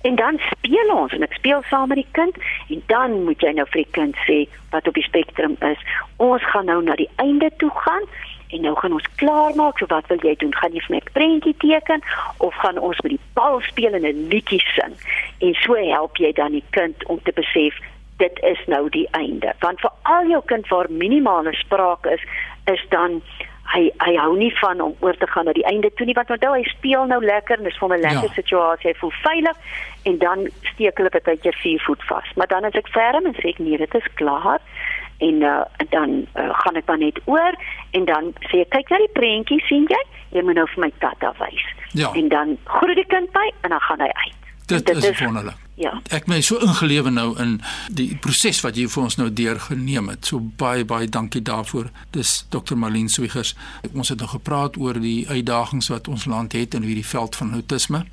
En 0.06 0.14
dan 0.14 0.38
speel 0.38 0.90
ons 0.94 1.12
en 1.12 1.24
ek 1.26 1.32
speel 1.34 1.62
saam 1.66 1.88
met 1.90 1.98
die 1.98 2.12
kind 2.18 2.36
en 2.70 2.82
dan 2.86 3.14
moet 3.26 3.40
jy 3.42 3.50
nou 3.56 3.64
vir 3.72 3.82
die 3.82 3.94
kind 3.98 4.18
sê 4.26 4.36
wat 4.70 4.86
op 4.86 4.94
die 4.94 5.06
spektrum 5.06 5.56
is. 5.66 5.80
Ons 6.22 6.46
gaan 6.52 6.68
nou 6.70 6.78
na 6.86 6.94
die 7.00 7.08
einde 7.22 7.50
toe 7.62 7.72
gaan 7.74 8.06
en 8.54 8.62
nou 8.62 8.74
gaan 8.78 8.94
ons 8.94 9.08
klaar 9.22 9.56
maak. 9.58 9.82
So 9.82 9.90
wat 9.90 10.06
wil 10.12 10.22
jy 10.22 10.36
doen? 10.38 10.54
Gaan 10.54 10.78
jy 10.78 10.84
vir 10.86 10.94
my 10.94 11.00
'n 11.02 11.12
prentjie 11.18 11.56
teken 11.64 12.06
of 12.38 12.54
gaan 12.62 12.78
ons 12.78 13.00
met 13.02 13.16
die 13.16 13.24
bal 13.34 13.58
speel 13.66 13.98
en 13.98 14.06
'n 14.06 14.28
liedjie 14.30 14.62
sing? 14.78 14.94
En 15.42 15.54
so 15.64 15.74
help 15.74 16.22
jy 16.22 16.32
dan 16.32 16.52
die 16.52 16.66
kind 16.70 17.06
om 17.06 17.18
te 17.22 17.32
besef 17.32 17.74
dit 18.16 18.38
is 18.42 18.60
nou 18.66 18.88
die 18.88 19.08
einde. 19.10 19.52
Want 19.58 19.80
vir 19.80 19.90
al 20.02 20.26
jou 20.26 20.42
kind 20.44 20.68
waar 20.68 20.86
minimale 20.90 21.52
sprake 21.52 22.10
is, 22.10 22.22
is 22.64 22.86
dan 22.88 23.22
hy 23.74 23.90
hy 24.04 24.16
hou 24.16 24.36
nie 24.36 24.52
van 24.60 24.80
om 24.80 24.94
oor 25.00 25.16
te 25.16 25.26
gaan 25.26 25.44
na 25.44 25.52
die 25.52 25.66
einde 25.66 25.90
toe 25.94 26.06
nie 26.06 26.14
want 26.18 26.30
onthou 26.30 26.52
hy 26.54 26.64
speel 26.70 27.06
nou 27.06 27.20
lekker 27.24 27.58
en 27.58 27.64
dis 27.64 27.78
vir 27.78 27.88
'n 27.88 28.00
lekker 28.00 28.30
ja. 28.30 28.38
situasie, 28.40 28.90
hy 28.90 28.96
voel 29.00 29.14
veilig 29.22 29.56
en 30.04 30.18
dan 30.18 30.48
steek 30.72 30.98
hulle 30.98 31.10
baie 31.10 31.36
keer 31.36 31.58
vier 31.62 31.80
voet 31.86 32.02
vas. 32.10 32.28
Maar 32.36 32.46
dan 32.46 32.64
as 32.64 32.78
ek 32.78 32.88
ferm 32.88 33.26
en 33.26 33.34
sê 33.34 33.48
ek 33.54 33.58
nee, 33.58 33.78
dit 33.78 33.94
is 33.94 34.08
klaar 34.14 34.60
en 35.18 35.42
uh, 35.42 35.64
dan 35.90 36.26
uh, 36.36 36.50
gaan 36.60 36.76
ek 36.76 36.86
maar 36.86 36.98
net 36.98 37.18
oor 37.24 37.54
en 37.90 38.04
dan 38.04 38.32
sê 38.50 38.62
ek 38.64 38.72
kyk 38.74 38.90
na 38.90 38.98
die 39.04 39.14
prentjie 39.16 39.60
sien 39.68 39.86
jy 39.88 40.02
jy 40.36 40.42
moet 40.44 40.58
nou 40.58 40.66
vir 40.74 40.82
my 40.86 40.90
tata 41.00 41.32
wys 41.40 41.64
ja. 41.96 42.10
en 42.12 42.28
dan 42.28 42.56
groet 42.64 42.98
die 43.00 43.08
kind 43.12 43.32
by 43.32 43.46
en 43.62 43.72
dan 43.72 43.80
gaan 43.88 44.04
hy 44.04 44.10
uit 44.12 44.45
dit, 44.66 44.86
dit 44.86 45.04
is 45.04 45.20
wonderlik. 45.20 45.56
ja. 45.74 46.00
Ek 46.10 46.26
my 46.26 46.40
so 46.40 46.58
ingelewe 46.58 47.10
nou 47.10 47.38
in 47.42 47.60
die 47.88 48.16
proses 48.16 48.60
wat 48.64 48.76
jy 48.76 48.88
vir 48.88 49.02
ons 49.02 49.16
nou 49.16 49.28
deurgeneem 49.32 50.08
het. 50.08 50.26
So 50.26 50.40
baie 50.40 50.84
baie 50.84 51.08
dankie 51.08 51.42
daarvoor. 51.42 51.90
Dis 52.10 52.46
dokter 52.50 52.78
Marlene 52.78 53.12
Swiggers 53.12 53.54
ons 53.96 54.08
het 54.08 54.18
nou 54.18 54.28
gepraat 54.28 54.76
oor 54.76 55.00
die 55.00 55.28
uitdagings 55.28 55.88
wat 55.88 56.08
ons 56.08 56.24
land 56.24 56.52
het 56.52 56.74
in 56.74 56.82
hierdie 56.82 57.06
veld 57.06 57.36
van 57.36 57.52
autisme. 57.52 58.04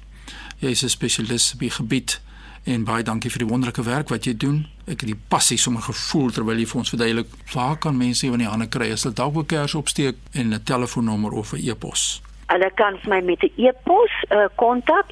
Jy 0.60 0.70
is 0.70 0.84
'n 0.84 0.90
spesialis 0.90 1.54
op 1.54 1.60
die 1.60 1.70
gebied 1.70 2.22
en 2.64 2.84
baie 2.84 3.04
dankie 3.04 3.32
vir 3.32 3.44
die 3.44 3.48
wonderlike 3.48 3.84
werk 3.84 4.10
wat 4.10 4.26
jy 4.26 4.38
doen. 4.38 4.68
Ek 4.86 5.02
het 5.04 5.10
die 5.10 5.20
passie 5.28 5.58
sommer 5.58 5.82
gevoel 5.82 6.32
terwyl 6.32 6.60
jy 6.60 6.66
vir 6.66 6.80
ons 6.80 6.90
verduidelik 6.90 7.28
waar 7.54 7.78
kan 7.78 7.98
mense 7.98 8.26
jou 8.26 8.36
in 8.36 8.44
die 8.46 8.50
hande 8.50 8.68
kry 8.68 8.92
as 8.92 9.04
hulle 9.04 9.16
dalk 9.16 9.36
'n 9.36 9.46
kers 9.46 9.76
opsteek 9.76 10.16
en 10.34 10.54
'n 10.54 10.64
telefoonnommer 10.64 11.32
of 11.32 11.54
'n 11.54 11.70
e-pos. 11.70 12.22
Hulle 12.48 12.72
kan 12.76 12.98
vir 13.00 13.10
my 13.10 13.22
met 13.22 13.44
'n 13.44 13.52
e-pos 13.58 14.12
uh, 14.30 14.48
kontak 14.56 15.06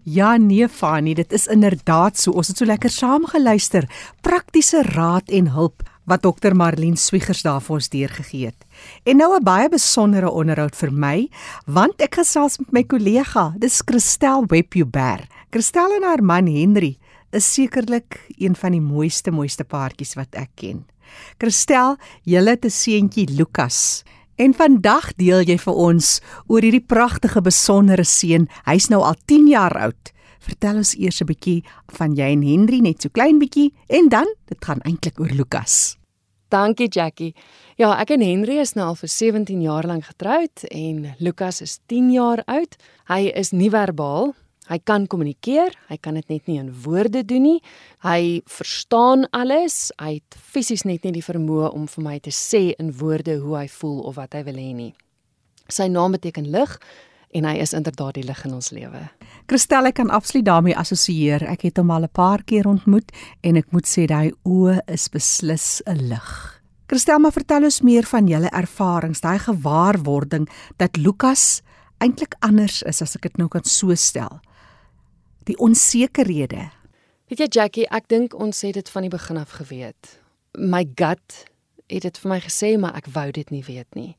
Ja 0.03 0.35
nee 0.35 0.67
Fani, 0.67 1.13
dit 1.15 1.31
is 1.31 1.47
inderdaad 1.47 2.17
so. 2.19 2.31
Ons 2.35 2.49
het 2.51 2.59
so 2.59 2.67
lekker 2.67 2.91
saam 2.91 3.23
geluister. 3.25 3.87
Praktiese 4.21 4.81
raad 4.83 5.29
en 5.31 5.47
hulp 5.55 5.83
wat 6.03 6.25
dokter 6.25 6.55
Marlene 6.55 6.99
Swiggers 6.99 7.45
daar 7.45 7.61
vir 7.63 7.77
ons 7.77 7.87
deurgegee 7.89 8.49
het. 8.51 8.65
En 9.07 9.17
nou 9.17 9.31
'n 9.35 9.43
baie 9.43 9.69
besondere 9.69 10.29
onderhoud 10.29 10.75
vir 10.75 10.91
my, 10.91 11.29
want 11.65 12.01
ek 12.01 12.15
gesels 12.15 12.59
met 12.59 12.71
my 12.71 12.83
kollega, 12.83 13.53
dis 13.57 13.81
Christel 13.85 14.45
Webjuber. 14.47 15.27
Christel 15.51 15.95
en 15.95 16.03
haar 16.03 16.23
man 16.23 16.47
Henry 16.47 16.97
is 17.31 17.53
sekerlik 17.53 18.19
een 18.37 18.55
van 18.55 18.71
die 18.71 18.81
mooiste 18.81 19.31
mooiste 19.31 19.63
paartjies 19.63 20.15
wat 20.15 20.35
ek 20.35 20.49
ken. 20.55 20.85
Christel, 21.39 21.97
julle 22.23 22.49
het 22.49 22.65
'n 22.65 22.69
seentjie 22.69 23.27
Lukas. 23.29 24.03
En 24.43 24.51
vandag 24.51 25.13
deel 25.15 25.45
jy 25.47 25.55
vir 25.61 25.77
ons 25.79 26.07
oor 26.51 26.65
hierdie 26.65 26.83
pragtige 26.83 27.39
besondere 27.45 28.03
seun. 28.03 28.49
Hy's 28.67 28.89
nou 28.91 28.99
al 29.07 29.15
10 29.31 29.45
jaar 29.47 29.75
oud. 29.85 30.11
Vertel 30.43 30.81
ons 30.81 30.91
eers 30.99 31.21
'n 31.21 31.29
bietjie 31.29 31.63
van 31.97 32.11
jy 32.11 32.27
en 32.35 32.43
Henry 32.43 32.79
net 32.83 33.01
so 33.01 33.09
klein 33.09 33.39
bietjie 33.39 33.71
en 33.87 34.09
dan 34.09 34.27
dit 34.49 34.59
gaan 34.65 34.81
eintlik 34.83 35.19
oor 35.19 35.31
Lukas. 35.31 35.95
Dankie 36.49 36.89
Jackie. 36.89 37.33
Ja, 37.77 37.95
ek 38.01 38.09
en 38.09 38.21
Henry 38.21 38.59
is 38.59 38.73
nou 38.75 38.87
al 38.87 38.95
vir 38.95 39.09
17 39.09 39.61
jaar 39.61 39.87
lank 39.87 40.03
getroud 40.03 40.63
en 40.71 41.15
Lukas 41.19 41.61
is 41.61 41.79
10 41.87 42.11
jaar 42.11 42.43
oud. 42.45 42.75
Hy 43.07 43.31
is 43.33 43.51
nie 43.51 43.69
verbaal. 43.69 44.35
Hy 44.69 44.77
kan 44.87 45.07
kommunikeer, 45.11 45.73
hy 45.89 45.97
kan 45.99 46.15
dit 46.15 46.29
net 46.31 46.45
nie 46.47 46.59
in 46.61 46.69
woorde 46.85 47.25
doen 47.27 47.43
nie. 47.43 47.59
Hy 48.05 48.41
verstaan 48.47 49.25
alles. 49.35 49.91
Hy 49.99 50.21
het 50.21 50.37
fisies 50.39 50.85
net 50.87 51.03
nie 51.03 51.11
die 51.17 51.25
vermoë 51.25 51.73
om 51.75 51.87
vir 51.91 52.03
my 52.05 52.19
te 52.23 52.31
sê 52.31 52.71
in 52.79 52.93
woorde 52.99 53.41
hoe 53.43 53.57
hy 53.57 53.67
voel 53.67 53.99
of 54.07 54.15
wat 54.21 54.37
hy 54.37 54.45
wil 54.47 54.61
hê 54.61 54.69
nie. 54.77 54.93
Sy 55.67 55.89
naam 55.91 56.15
beteken 56.15 56.47
lig 56.51 56.77
en 57.33 57.47
hy 57.49 57.57
is 57.59 57.73
inderdaad 57.75 58.15
die 58.19 58.25
lig 58.27 58.45
in 58.45 58.55
ons 58.55 58.71
lewe. 58.71 59.03
Christel 59.51 59.89
ek 59.89 59.97
kan 59.99 60.13
absoluut 60.13 60.47
daarmee 60.47 60.77
assosieer. 60.79 61.43
Ek 61.49 61.67
het 61.67 61.81
hom 61.81 61.91
al 61.91 62.07
'n 62.07 62.13
paar 62.13 62.43
keer 62.43 62.67
ontmoet 62.67 63.11
en 63.43 63.57
ek 63.57 63.71
moet 63.71 63.85
sê 63.85 64.07
daai 64.07 64.31
oë 64.45 64.79
is 64.87 65.09
beslis 65.09 65.81
'n 65.87 66.07
lig. 66.07 66.61
Christel, 66.87 67.19
maar 67.19 67.31
vertel 67.31 67.63
ons 67.63 67.81
meer 67.81 68.03
van 68.03 68.27
julle 68.27 68.49
ervarings, 68.53 69.21
daai 69.21 69.39
gewaarwording 69.39 70.49
dat 70.77 70.97
Lukas 70.97 71.63
eintlik 71.97 72.35
anders 72.39 72.81
is 72.83 73.01
as 73.01 73.15
ek 73.15 73.21
dit 73.21 73.37
nou 73.37 73.47
kan 73.47 73.63
so 73.63 73.95
stel. 73.95 74.41
Die 75.43 75.57
onsekerhede. 75.57 76.69
Weet 77.27 77.39
jy 77.39 77.47
Jackie, 77.49 77.85
ek 77.91 78.07
dink 78.07 78.35
ons 78.39 78.61
het 78.63 78.77
dit 78.77 78.89
van 78.89 79.03
die 79.03 79.11
begin 79.11 79.37
af 79.41 79.55
geweet. 79.57 80.19
My 80.55 80.83
gut 80.95 81.39
het 81.91 82.05
dit 82.05 82.19
vir 82.21 82.29
my 82.31 82.39
gesê, 82.43 82.75
maar 82.79 82.95
ek 82.95 83.09
wou 83.11 83.31
dit 83.31 83.49
nie 83.51 83.63
weet 83.67 83.95
nie. 83.97 84.13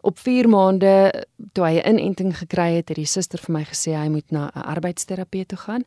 Op 0.00 0.18
4 0.22 0.48
maande 0.48 1.26
toe 1.52 1.64
hy 1.64 1.80
'n 1.80 1.98
inenting 1.98 2.32
gekry 2.38 2.78
het, 2.78 2.88
het 2.88 2.96
die 2.96 3.06
suster 3.06 3.38
vir 3.38 3.52
my 3.52 3.64
gesê 3.64 3.92
hy 3.92 4.08
moet 4.08 4.30
na 4.30 4.50
'n 4.54 4.62
arbeidsterapeut 4.62 5.48
toe 5.48 5.58
gaan. 5.58 5.84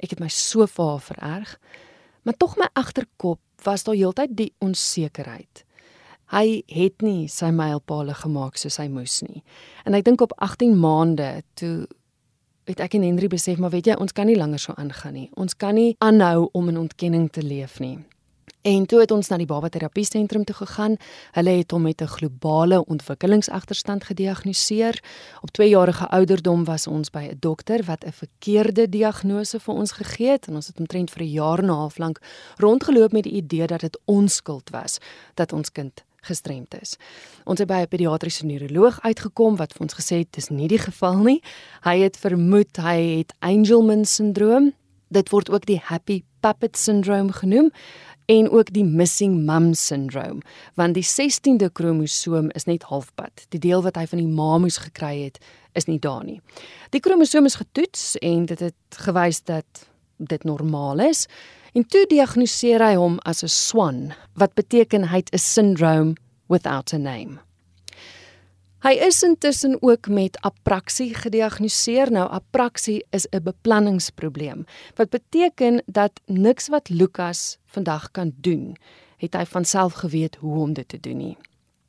Ek 0.00 0.10
het 0.10 0.20
my 0.20 0.28
so 0.28 0.66
vir 0.66 0.84
haar 0.84 1.00
vererg. 1.00 1.58
Maar 2.22 2.36
tog 2.36 2.56
my 2.56 2.68
agterkop 2.72 3.40
was 3.62 3.84
daar 3.84 3.94
heeltyd 3.94 4.36
die 4.36 4.54
onsekerheid. 4.58 5.64
Hy 6.30 6.62
het 6.66 7.02
nie 7.02 7.28
sy 7.28 7.50
mylpaale 7.50 8.14
gemaak 8.14 8.56
soos 8.56 8.76
hy 8.76 8.88
moes 8.88 9.22
nie. 9.22 9.42
En 9.84 9.94
ek 9.94 10.04
dink 10.04 10.20
op 10.20 10.32
18 10.38 10.78
maande 10.78 11.42
toe 11.54 11.88
het 12.70 12.80
ek 12.80 12.94
en 12.94 13.02
Henry 13.02 13.28
besef 13.28 13.58
maar 13.58 13.70
weet 13.74 13.86
jy 13.86 13.98
ons 14.00 14.12
kan 14.12 14.26
nie 14.26 14.38
langer 14.38 14.58
so 14.58 14.74
aangaan 14.76 15.14
nie. 15.14 15.28
Ons 15.34 15.56
kan 15.56 15.74
nie 15.74 15.96
aanhou 15.98 16.48
om 16.52 16.68
in 16.68 16.78
ontkenning 16.78 17.30
te 17.30 17.42
leef 17.42 17.80
nie. 17.80 17.98
En 18.60 18.84
toe 18.86 18.98
het 19.00 19.10
ons 19.10 19.28
na 19.32 19.38
die 19.40 19.48
babaterapie 19.48 20.04
sentrum 20.04 20.44
toe 20.44 20.54
gegaan. 20.58 20.98
Hulle 21.32 21.54
het 21.62 21.70
hom 21.70 21.82
met 21.82 22.02
'n 22.02 22.06
globale 22.06 22.84
ontwikkelingsagterstand 22.84 24.04
gediagnoseer. 24.04 25.02
Op 25.40 25.50
2 25.50 25.68
jarige 25.68 26.08
ouderdom 26.08 26.64
was 26.64 26.86
ons 26.86 27.10
by 27.10 27.24
'n 27.30 27.36
dokter 27.40 27.84
wat 27.84 28.04
'n 28.04 28.12
verkeerde 28.12 28.88
diagnose 28.88 29.60
vir 29.60 29.74
ons 29.74 29.92
gegee 29.92 30.30
het 30.30 30.46
en 30.46 30.54
ons 30.54 30.66
het 30.66 30.78
omtrent 30.78 31.10
vir 31.10 31.22
'n 31.22 31.30
jaar 31.30 31.58
en 31.58 31.64
'n 31.64 31.68
half 31.82 31.98
lank 31.98 32.20
rondgeloop 32.56 33.12
met 33.12 33.22
die 33.22 33.32
idee 33.32 33.66
dat 33.66 33.80
dit 33.80 33.98
onskuld 34.04 34.70
was 34.70 34.98
dat 35.34 35.52
ons 35.52 35.72
kind 35.72 36.04
gestremd 36.20 36.74
is. 36.80 36.96
Ons 37.44 37.58
het 37.58 37.68
by 37.68 37.82
'n 37.82 37.88
pediatriese 37.88 38.46
neuroloog 38.46 39.00
uitgekom 39.00 39.56
wat 39.56 39.72
vir 39.72 39.82
ons 39.82 39.94
gesê 39.94 40.18
het 40.18 40.32
dis 40.32 40.48
nie 40.48 40.68
die 40.68 40.78
geval 40.78 41.18
nie. 41.18 41.42
Hy 41.82 41.98
het 41.98 42.16
vermoed 42.16 42.76
hy 42.76 43.18
het 43.18 43.34
Angelman 43.38 44.04
syndroom. 44.04 44.72
Dit 45.08 45.30
word 45.30 45.50
ook 45.50 45.66
die 45.66 45.80
happy 45.82 46.22
puppet 46.40 46.76
syndroom 46.76 47.32
genoem 47.32 47.70
en 48.26 48.50
ook 48.50 48.72
die 48.72 48.84
missing 48.84 49.44
mum 49.44 49.74
syndroom 49.74 50.40
want 50.74 50.94
die 50.94 51.04
16de 51.04 51.72
kromosoom 51.72 52.50
is 52.50 52.64
net 52.64 52.82
halfpad. 52.82 53.46
Die 53.48 53.60
deel 53.60 53.82
wat 53.82 53.96
hy 53.96 54.06
van 54.06 54.18
die 54.18 54.28
ma 54.28 54.58
moes 54.58 54.78
gekry 54.78 55.24
het, 55.24 55.38
is 55.72 55.86
nie 55.86 55.98
daar 55.98 56.24
nie. 56.24 56.40
Die 56.90 57.00
kromosoom 57.00 57.44
is 57.44 57.54
getoets 57.54 58.16
en 58.16 58.46
dit 58.46 58.58
het 58.58 59.00
gewys 59.06 59.42
dat 59.42 59.86
dit 60.16 60.44
normaal 60.44 60.98
is 60.98 61.26
en 61.72 61.86
toe 61.86 62.06
diagnoseer 62.06 62.80
hy 62.80 62.94
hom 62.94 63.18
as 63.24 63.42
'n 63.42 63.48
swan 63.48 64.12
wat 64.34 64.54
beteken 64.54 65.08
hy 65.08 65.16
het 65.16 65.32
'n 65.32 65.38
syndrome 65.38 66.14
without 66.48 66.92
a 66.92 66.98
name. 66.98 67.40
Hy 68.80 68.94
is 68.96 69.22
intussen 69.22 69.76
ook 69.82 70.08
met 70.08 70.38
apraksie 70.40 71.14
gediagnoseer. 71.14 72.08
Nou 72.10 72.24
apraksie 72.30 73.04
is 73.10 73.26
'n 73.28 73.42
beplanningsprobleem. 73.42 74.64
Wat 74.94 75.10
beteken 75.10 75.82
dat 75.86 76.20
niks 76.26 76.68
wat 76.68 76.88
Lukas 76.88 77.58
vandag 77.66 78.10
kan 78.10 78.32
doen, 78.36 78.76
het 79.16 79.34
hy 79.34 79.44
van 79.44 79.64
self 79.64 79.92
geweet 79.92 80.36
hoe 80.36 80.58
om 80.58 80.72
dit 80.72 80.88
te 80.88 81.00
doen 81.00 81.16
nie. 81.16 81.36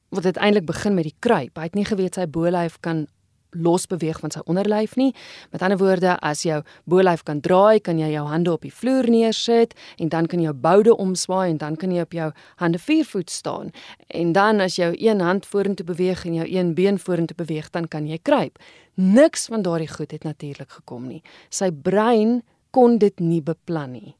Wat 0.09 0.23
dit 0.23 0.37
eintlik 0.37 0.65
begin 0.65 0.93
met 0.93 1.03
die 1.03 1.15
kruip. 1.19 1.55
Hy 1.55 1.63
het 1.63 1.73
nie 1.73 1.85
geweet 1.85 2.13
sy 2.13 2.27
bolyf 2.27 2.79
kan 2.79 3.07
los 3.51 3.87
beweeg 3.87 4.19
van 4.19 4.31
sy 4.31 4.41
onderlyf 4.45 4.95
nie. 4.95 5.11
Met 5.51 5.61
ander 5.61 5.77
woorde, 5.77 6.15
as 6.19 6.43
jou 6.43 6.61
bolyf 6.89 7.23
kan 7.23 7.41
draai, 7.41 7.81
kan 7.83 7.99
jy 7.99 8.11
jou 8.13 8.25
hande 8.27 8.51
op 8.51 8.61
die 8.65 8.73
vloer 8.73 9.09
neersit 9.09 9.75
en 9.97 10.09
dan 10.09 10.27
kan 10.27 10.39
jy 10.39 10.49
jou 10.49 10.55
boude 10.55 10.95
omswaai 10.95 11.49
en 11.49 11.57
dan 11.57 11.75
kan 11.75 11.91
jy 11.91 12.05
op 12.05 12.15
jou 12.15 12.31
hande 12.61 12.79
viervoet 12.79 13.29
staan. 13.29 13.71
En 14.07 14.31
dan 14.31 14.61
as 14.61 14.75
jou 14.75 14.93
een 14.97 15.21
hand 15.21 15.45
vorentoe 15.45 15.85
beweeg 15.85 16.25
en 16.25 16.33
jou 16.41 16.47
een 16.47 16.73
been 16.73 16.99
vorentoe 16.99 17.37
beweeg, 17.37 17.69
dan 17.69 17.87
kan 17.87 18.07
jy 18.07 18.19
kruip. 18.21 18.59
Niks 18.95 19.45
van 19.45 19.61
daardie 19.61 19.91
goed 19.91 20.11
het 20.11 20.23
natuurlik 20.23 20.71
gekom 20.71 21.07
nie. 21.07 21.21
Sy 21.49 21.71
brein 21.71 22.41
kon 22.71 22.97
dit 22.97 23.19
nie 23.19 23.41
beplan 23.41 23.91
nie. 23.91 24.15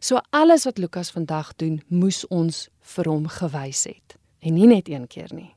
So 0.00 0.20
alles 0.30 0.64
wat 0.64 0.78
Lukas 0.78 1.10
vandag 1.10 1.54
doen, 1.56 1.80
moes 1.88 2.24
ons 2.28 2.68
vir 2.94 3.10
hom 3.10 3.28
gewys 3.28 3.84
het. 3.84 4.16
En 4.40 4.54
nie 4.54 4.66
net 4.66 4.88
een 4.88 5.06
keer 5.06 5.32
nie. 5.34 5.55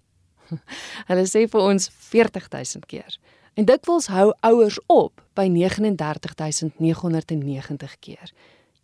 Hulle 1.10 1.26
sê 1.28 1.48
vir 1.48 1.62
ons 1.62 1.90
40000 1.90 2.86
keer. 2.90 3.20
En 3.60 3.66
dikwels 3.66 4.08
hou 4.08 4.34
ouers 4.48 4.80
op 4.88 5.22
by 5.36 5.50
39990 5.52 8.00
keer. 8.00 8.32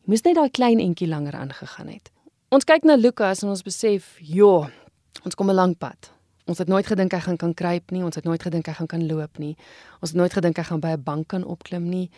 Jy 0.03 0.10
moes 0.12 0.24
net 0.25 0.36
daai 0.36 0.51
klein 0.51 0.79
entjie 0.79 1.07
langer 1.07 1.36
aangegaan 1.36 1.88
het. 1.93 2.12
Ons 2.53 2.63
kyk 2.67 2.84
na 2.86 2.95
Lukas 2.95 3.43
en 3.43 3.50
ons 3.50 3.63
besef, 3.63 4.17
"Jo, 4.19 4.69
ons 5.24 5.36
kom 5.36 5.50
'n 5.50 5.55
lang 5.55 5.77
pad. 5.77 6.12
Ons 6.45 6.57
het 6.57 6.67
nooit 6.67 6.86
gedink 6.86 7.12
hy 7.12 7.19
gaan 7.19 7.38
kan 7.38 7.53
kruip 7.53 7.91
nie, 7.91 8.03
ons 8.03 8.15
het 8.15 8.24
nooit 8.24 8.43
gedink 8.43 8.67
hy 8.67 8.74
gaan 8.74 8.88
kan 8.88 9.07
loop 9.07 9.38
nie. 9.38 9.57
Ons 10.00 10.10
het 10.10 10.19
nooit 10.19 10.34
gedink 10.34 10.57
hy 10.57 10.63
gaan 10.63 10.79
by 10.79 10.93
'n 10.93 11.03
bank 11.03 11.27
kan 11.27 11.43
opklim 11.43 11.89
nie. 11.89 12.10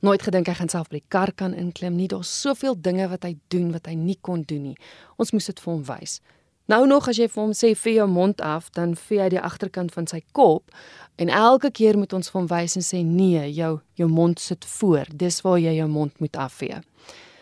Nooit 0.00 0.22
gedink 0.22 0.46
hy 0.46 0.54
gaan 0.54 0.68
self 0.68 0.88
by 0.88 0.96
die 0.96 1.08
kar 1.08 1.32
kan 1.32 1.54
inklim 1.54 1.96
nie. 1.96 2.08
Daar's 2.08 2.40
soveel 2.40 2.80
dinge 2.80 3.08
wat 3.08 3.22
hy 3.22 3.36
doen 3.48 3.72
wat 3.72 3.86
hy 3.86 3.94
nie 3.94 4.18
kon 4.20 4.42
doen 4.42 4.62
nie. 4.62 4.76
Ons 5.16 5.32
moes 5.32 5.46
dit 5.46 5.60
vir 5.60 5.72
hom 5.72 5.84
wys. 5.84 6.20
Nou 6.68 6.86
nog 6.86 7.06
as 7.08 7.16
jy 7.16 7.30
vir 7.32 7.40
hom 7.40 7.52
sê 7.56 7.70
vee 7.72 7.96
jou 7.96 8.04
mond 8.12 8.42
af, 8.44 8.66
dan 8.76 8.90
vee 8.92 9.22
hy 9.22 9.30
die 9.32 9.40
agterkant 9.40 9.94
van 9.94 10.04
sy 10.10 10.20
kop 10.36 10.68
en 11.16 11.30
elke 11.32 11.70
keer 11.72 11.96
moet 11.96 12.12
ons 12.12 12.28
vir 12.28 12.36
hom 12.42 12.48
wys 12.50 12.76
en 12.76 12.84
sê 12.84 13.00
nee, 13.04 13.46
jou 13.56 13.78
jou 13.96 14.08
mond 14.12 14.40
sit 14.40 14.66
voor. 14.76 15.08
Dis 15.08 15.40
waar 15.46 15.56
jy 15.58 15.72
jou 15.78 15.88
mond 15.88 16.20
moet 16.20 16.36
afvee. 16.36 16.82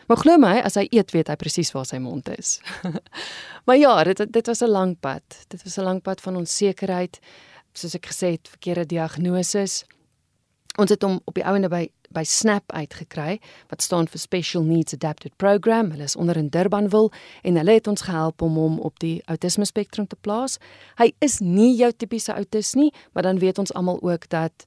Maar 0.06 0.20
glo 0.22 0.38
my, 0.38 0.52
as 0.62 0.78
hy 0.78 0.86
eet, 0.94 1.10
weet 1.10 1.32
hy 1.32 1.34
presies 1.40 1.72
waar 1.74 1.88
sy 1.88 1.98
mond 1.98 2.30
is. 2.36 2.60
maar 3.66 3.80
ja, 3.80 3.96
dit 4.06 4.22
dit 4.30 4.46
was 4.46 4.62
'n 4.62 4.70
lang 4.70 4.94
pad. 5.00 5.42
Dit 5.50 5.62
was 5.66 5.76
'n 5.76 5.84
lang 5.84 6.02
pad 6.02 6.20
van 6.20 6.36
onsekerheid, 6.36 7.18
soos 7.74 7.94
ek 7.94 8.06
gesê 8.06 8.38
het, 8.38 8.48
verkeerde 8.48 8.86
diagnose. 8.86 9.66
Ons 10.76 10.92
het 10.92 11.02
hom 11.02 11.20
op 11.24 11.36
die 11.38 11.44
ouene 11.44 11.70
by 11.72 11.86
by 12.16 12.22
SNAP 12.24 12.70
uitgekry 12.72 13.38
wat 13.68 13.82
staan 13.82 14.06
vir 14.08 14.20
Special 14.22 14.62
Needs 14.64 14.94
Adapted 14.94 15.34
Program. 15.36 15.90
Hulle 15.92 16.06
is 16.06 16.16
onder 16.16 16.36
in 16.38 16.48
Durbanville 16.54 17.10
en 17.42 17.58
hulle 17.58 17.74
het 17.76 17.88
ons 17.90 18.04
gehelp 18.06 18.42
om 18.42 18.56
hom 18.60 18.78
op 18.80 18.98
die 19.02 19.18
autisme 19.26 19.66
spektrum 19.68 20.06
te 20.06 20.16
plaas. 20.20 20.56
Hy 21.00 21.10
is 21.24 21.40
nie 21.42 21.74
jou 21.76 21.90
tipiese 21.92 22.32
outis 22.36 22.74
nie, 22.78 22.92
maar 23.12 23.26
dan 23.26 23.40
weet 23.42 23.58
ons 23.58 23.74
almal 23.74 23.98
ook 24.02 24.28
dat 24.32 24.64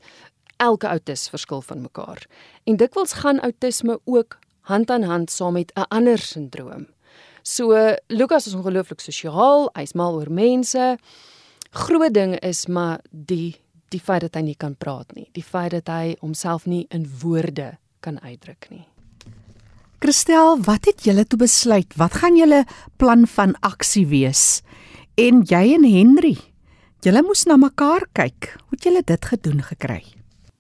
elke 0.60 0.90
outis 0.92 1.30
verskil 1.32 1.64
van 1.66 1.82
mekaar. 1.82 2.26
En 2.68 2.78
dikwels 2.78 3.16
gaan 3.24 3.40
outisme 3.46 4.00
ook 4.04 4.40
hand 4.70 4.92
aan 4.92 5.08
hand 5.08 5.32
saam 5.32 5.54
met 5.54 5.72
'n 5.76 5.88
ander 5.90 6.18
sindroom. 6.18 6.88
So 7.44 7.96
Lukas 8.08 8.48
is 8.48 8.54
ongelooflik 8.54 9.00
sosiaal, 9.00 9.70
hy's 9.74 9.94
mal 9.94 10.14
oor 10.14 10.32
mense. 10.32 10.98
Groot 11.72 12.14
ding 12.14 12.40
is 12.40 12.66
maar 12.68 13.00
die 13.10 13.62
die 13.94 14.02
feit 14.02 14.22
dat 14.26 14.38
hy 14.38 14.44
nie 14.52 14.58
kan 14.60 14.76
praat 14.76 15.12
nie, 15.16 15.28
die 15.34 15.44
feit 15.44 15.74
dat 15.76 15.90
hy 15.92 16.16
homself 16.22 16.68
nie 16.70 16.86
in 16.94 17.08
woorde 17.22 17.78
kan 18.06 18.20
uitdruk 18.22 18.70
nie. 18.72 18.86
Christel, 20.00 20.62
wat 20.64 20.88
het 20.88 21.04
julle 21.04 21.26
toe 21.28 21.42
besluit? 21.42 21.92
Wat 22.00 22.22
gaan 22.22 22.38
julle 22.40 22.64
plan 23.02 23.26
van 23.28 23.58
aksie 23.68 24.06
wees? 24.08 24.62
En 25.20 25.42
jy 25.44 25.74
en 25.76 25.84
Henry, 25.84 26.38
julle 27.04 27.24
moes 27.28 27.44
na 27.50 27.58
mekaar 27.60 28.06
kyk. 28.16 28.54
Hoe 28.70 28.78
het 28.78 28.88
julle 28.88 29.04
dit 29.04 29.28
gedoen 29.34 29.60
gekry? 29.74 30.00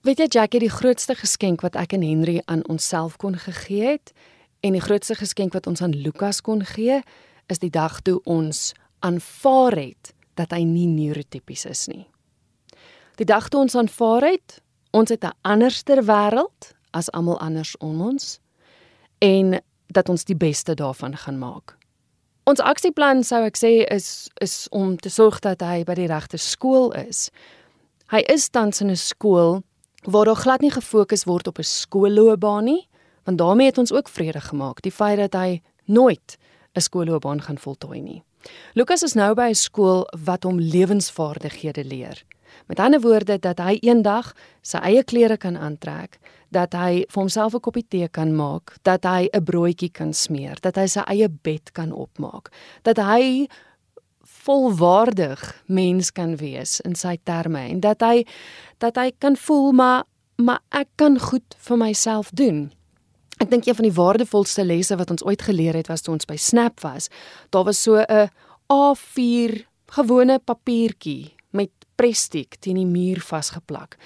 Weet 0.03 0.19
jy 0.19 0.27
Jackie, 0.27 0.59
die 0.65 0.71
grootste 0.71 1.15
geskenk 1.15 1.63
wat 1.63 1.79
ek 1.79 1.95
en 1.95 2.03
Henry 2.03 2.41
aan 2.51 2.65
onsself 2.67 3.15
kon 3.19 3.39
gegee 3.39 3.95
het 3.95 4.11
en 4.59 4.75
die 4.75 4.83
grootste 4.83 5.15
geskenk 5.15 5.55
wat 5.55 5.71
ons 5.71 5.81
aan 5.85 5.95
Lukas 5.95 6.41
kon 6.43 6.65
gee, 6.67 6.99
is 7.47 7.63
die 7.63 7.71
dag 7.71 8.01
toe 8.03 8.19
ons 8.27 8.73
aanvaar 8.99 9.79
het 9.79 10.11
dat 10.35 10.51
hy 10.51 10.65
nie 10.67 10.87
neurotipies 10.91 11.63
is 11.67 11.87
nie. 11.87 12.08
Die 13.19 13.27
dag 13.27 13.49
toe 13.51 13.59
ons 13.65 13.75
aanvaar 13.75 14.23
het, 14.23 14.61
ons 14.95 15.09
het 15.09 15.23
'n 15.25 15.35
anderster 15.41 16.03
wêreld 16.05 16.71
as 16.91 17.11
almal 17.11 17.39
anders 17.39 17.77
om 17.77 18.01
ons 18.01 18.39
en 19.17 19.61
dat 19.87 20.09
ons 20.09 20.23
die 20.23 20.35
beste 20.35 20.73
daarvan 20.73 21.17
gaan 21.17 21.37
maak. 21.37 21.77
Ons 22.43 22.59
aksieplan 22.59 23.23
sou 23.23 23.43
ek 23.43 23.57
sê 23.57 23.83
is 23.91 24.29
is 24.41 24.67
om 24.69 24.97
te 24.97 25.09
sorg 25.09 25.39
dat 25.39 25.61
hy 25.61 25.83
by 25.83 25.93
die 25.93 26.07
regte 26.07 26.37
skool 26.37 26.91
is. 26.91 27.29
Hy 28.07 28.19
is 28.19 28.49
tans 28.49 28.81
in 28.81 28.89
'n 28.89 28.95
skool 28.95 29.63
waar 30.03 30.25
daar 30.25 30.35
glad 30.35 30.61
nie 30.61 30.71
gefokus 30.71 31.23
word 31.23 31.47
op 31.47 31.59
'n 31.59 31.63
skoolloopbaan 31.63 32.63
nie, 32.63 32.87
want 33.23 33.37
daarmee 33.37 33.65
het 33.65 33.77
ons 33.77 33.91
ook 33.91 34.09
vrede 34.09 34.41
gemaak, 34.41 34.81
die 34.81 34.91
feit 34.91 35.17
dat 35.17 35.33
hy 35.33 35.61
nooit 35.85 36.37
'n 36.75 36.81
skoolloopbaan 36.81 37.41
gaan 37.41 37.57
voltooi 37.57 38.01
nie. 38.01 38.23
Lukas 38.73 39.03
is 39.03 39.13
nou 39.13 39.33
by 39.33 39.49
'n 39.49 39.55
skool 39.55 40.07
wat 40.25 40.43
hom 40.43 40.59
lewensvaardighede 40.59 41.83
leer. 41.83 42.23
Met 42.67 42.79
ander 42.79 43.01
woorde 43.01 43.39
dat 43.39 43.59
hy 43.59 43.77
eendag 43.81 44.33
sy 44.61 44.77
eie 44.77 45.03
klere 45.03 45.37
kan 45.37 45.57
aantrek, 45.57 46.19
dat 46.49 46.73
hy 46.73 47.05
vir 47.09 47.21
homself 47.21 47.53
'n 47.53 47.59
koppie 47.59 47.85
tee 47.87 48.07
kan 48.07 48.35
maak, 48.35 48.75
dat 48.83 49.03
hy 49.03 49.29
'n 49.33 49.43
broodjie 49.43 49.91
kan 49.91 50.13
smeer, 50.13 50.57
dat 50.61 50.75
hy 50.75 50.87
sy 50.87 51.01
eie 51.07 51.29
bed 51.29 51.71
kan 51.71 51.91
opmaak, 51.91 52.49
dat 52.83 52.97
hy 52.97 53.47
volwaardig 54.49 55.63
mens 55.65 56.11
kan 56.11 56.35
wees 56.35 56.79
in 56.79 56.95
sy 56.95 57.17
terme 57.23 57.59
en 57.69 57.79
dat 57.79 58.01
hy 58.01 58.25
dat 58.77 58.95
hy 58.95 59.11
kan 59.17 59.35
voel 59.35 59.71
maar 59.71 60.03
maar 60.39 60.61
ek 60.71 60.87
kan 60.95 61.19
goed 61.19 61.55
vir 61.67 61.77
myself 61.77 62.29
doen. 62.31 62.71
Ek 63.43 63.49
dink 63.51 63.65
een 63.67 63.75
van 63.75 63.87
die 63.87 63.95
waardevolste 63.95 64.63
lesse 64.63 64.95
wat 64.95 65.11
ons 65.11 65.23
ooit 65.27 65.41
geleer 65.41 65.75
het 65.75 65.89
was 65.91 66.01
toe 66.01 66.13
ons 66.13 66.27
by 66.27 66.37
Snap 66.39 66.79
was. 66.79 67.09
Daar 67.51 67.63
was 67.67 67.81
so 67.83 67.99
'n 67.99 68.29
A4 68.71 69.65
gewone 69.91 70.39
papiertjie 70.39 71.38
prestiek 71.99 72.55
teen 72.63 72.79
die 72.79 72.87
muur 72.87 73.19
vasgeplak 73.25 73.97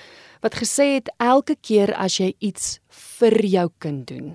wat 0.43 0.57
gesê 0.59 0.95
het 0.97 1.11
elke 1.23 1.55
keer 1.55 1.93
as 1.95 2.17
jy 2.19 2.33
iets 2.43 2.79
vir 3.19 3.37
jou 3.47 3.69
kind 3.79 4.03
doen. 4.09 4.33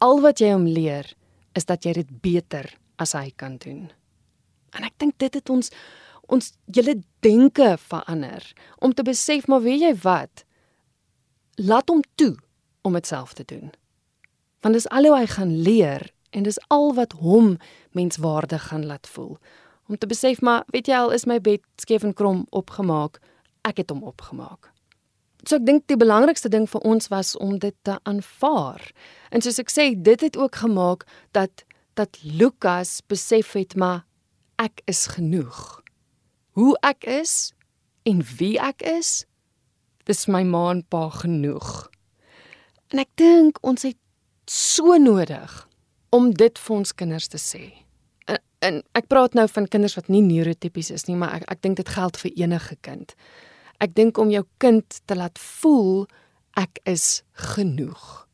Al 0.00 0.22
wat 0.24 0.40
jy 0.40 0.54
hom 0.54 0.64
leer 0.64 1.10
is 1.58 1.68
dat 1.68 1.84
jy 1.84 1.92
dit 1.98 2.14
beter 2.24 2.70
as 3.02 3.12
hy 3.18 3.28
kan 3.36 3.58
doen. 3.60 3.90
En 4.72 4.86
ek 4.86 4.96
dink 5.02 5.18
dit 5.20 5.34
het 5.34 5.52
ons 5.52 5.70
ons 6.32 6.46
hele 6.72 6.94
denke 7.20 7.74
verander 7.76 8.46
om 8.80 8.94
te 8.96 9.04
besef 9.04 9.44
maar 9.44 9.60
weet 9.60 9.82
jy 9.82 9.92
wat? 10.06 10.46
Laat 11.60 11.92
hom 11.92 12.00
toe 12.16 12.32
om 12.84 12.96
dit 12.96 13.06
self 13.06 13.34
te 13.36 13.44
doen. 13.44 13.74
Want 14.64 14.78
dis 14.78 14.88
al 14.88 15.10
hoe 15.10 15.18
hy 15.18 15.26
gaan 15.28 15.52
leer 15.66 16.08
en 16.32 16.48
dis 16.48 16.58
al 16.72 16.94
wat 16.96 17.12
hom 17.20 17.58
menswaardig 17.92 18.70
gaan 18.70 18.86
laat 18.88 19.06
voel. 19.06 19.36
Om 19.88 19.98
te 19.98 20.06
besef 20.08 20.40
maar 20.40 20.64
weet 20.72 20.88
jy 20.88 20.96
al 20.96 21.12
is 21.12 21.26
my 21.28 21.40
bed 21.40 21.60
skeef 21.80 22.04
en 22.06 22.14
krom 22.16 22.46
opgemaak, 22.50 23.20
ek 23.68 23.82
het 23.82 23.92
hom 23.92 24.04
opgemaak. 24.04 24.70
So 25.44 25.58
ek 25.58 25.66
dink 25.68 25.84
die 25.92 26.00
belangrikste 26.00 26.48
ding 26.48 26.64
vir 26.70 26.80
ons 26.88 27.10
was 27.12 27.34
om 27.36 27.58
dit 27.60 27.74
te 27.84 27.98
aanvaar. 28.08 28.80
En 29.28 29.44
soos 29.44 29.60
ek 29.60 29.72
sê, 29.72 29.90
dit 29.92 30.20
het 30.24 30.38
ook 30.40 30.62
gemaak 30.64 31.04
dat 31.36 31.66
dat 31.94 32.18
Lukas 32.24 33.04
besef 33.06 33.52
het 33.54 33.76
maar 33.78 34.02
ek 34.58 34.80
is 34.90 35.06
genoeg. 35.14 35.82
Hoe 36.58 36.74
ek 36.82 37.04
is 37.06 37.52
en 38.02 38.24
wie 38.38 38.56
ek 38.58 38.82
is, 38.82 39.22
dis 40.08 40.26
my 40.26 40.42
ma 40.42 40.70
en 40.72 40.82
pa 40.90 41.06
genoeg. 41.22 41.86
En 42.90 43.04
ek 43.04 43.12
dink 43.20 43.60
ons 43.62 43.86
het 43.86 43.98
so 44.50 44.98
nodig 44.98 45.54
om 46.10 46.32
dit 46.34 46.58
vir 46.58 46.76
ons 46.76 46.94
kinders 46.98 47.30
te 47.30 47.38
sê. 47.38 47.83
En, 48.64 48.80
ek 48.96 49.10
praat 49.12 49.34
nou 49.36 49.44
van 49.50 49.68
kinders 49.68 49.96
wat 49.98 50.08
nie 50.08 50.22
neurotipies 50.24 50.90
is 50.94 51.04
nie, 51.08 51.16
maar 51.20 51.34
ek 51.40 51.48
ek 51.52 51.62
dink 51.66 51.76
dit 51.76 51.88
geld 51.88 52.16
vir 52.22 52.32
enige 52.44 52.76
kind. 52.80 53.14
Ek 53.84 53.94
dink 53.94 54.18
om 54.18 54.30
jou 54.32 54.44
kind 54.62 55.00
te 55.04 55.16
laat 55.18 55.38
voel 55.38 56.06
ek 56.56 56.80
is 56.88 57.22
genoeg. 57.50 58.24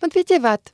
Want 0.00 0.16
weet 0.16 0.32
jy 0.32 0.40
wat? 0.40 0.72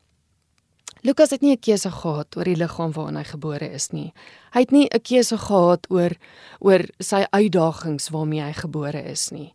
Lukas 1.07 1.31
het 1.31 1.43
nie 1.43 1.53
'n 1.53 1.61
keuse 1.61 1.91
gehad 1.91 2.37
oor 2.37 2.45
die 2.45 2.57
liggaam 2.57 2.93
waarin 2.93 3.17
hy 3.17 3.25
gebore 3.25 3.69
is 3.71 3.93
nie. 3.93 4.13
Hy 4.53 4.61
het 4.61 4.71
nie 4.71 4.89
'n 4.91 5.01
keuse 5.01 5.39
gehad 5.39 5.87
oor 5.91 6.13
oor 6.61 6.83
sy 6.99 7.27
uitdagings 7.31 8.09
waarmee 8.09 8.43
hy 8.43 8.53
gebore 8.53 9.03
is 9.05 9.31
nie. 9.31 9.55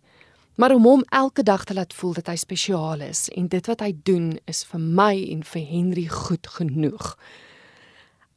Maar 0.55 0.75
om 0.75 0.83
hom 0.83 1.03
elke 1.09 1.43
dag 1.43 1.63
te 1.63 1.73
laat 1.73 1.93
voel 1.93 2.13
dat 2.13 2.27
hy 2.27 2.35
spesiaal 2.35 3.01
is 3.01 3.29
en 3.29 3.47
dit 3.47 3.67
wat 3.67 3.79
hy 3.79 3.93
doen 4.03 4.39
is 4.45 4.63
vir 4.63 4.79
my 4.79 5.27
en 5.31 5.43
vir 5.43 5.65
Henry 5.65 6.07
goed 6.07 6.47
genoeg. 6.47 7.17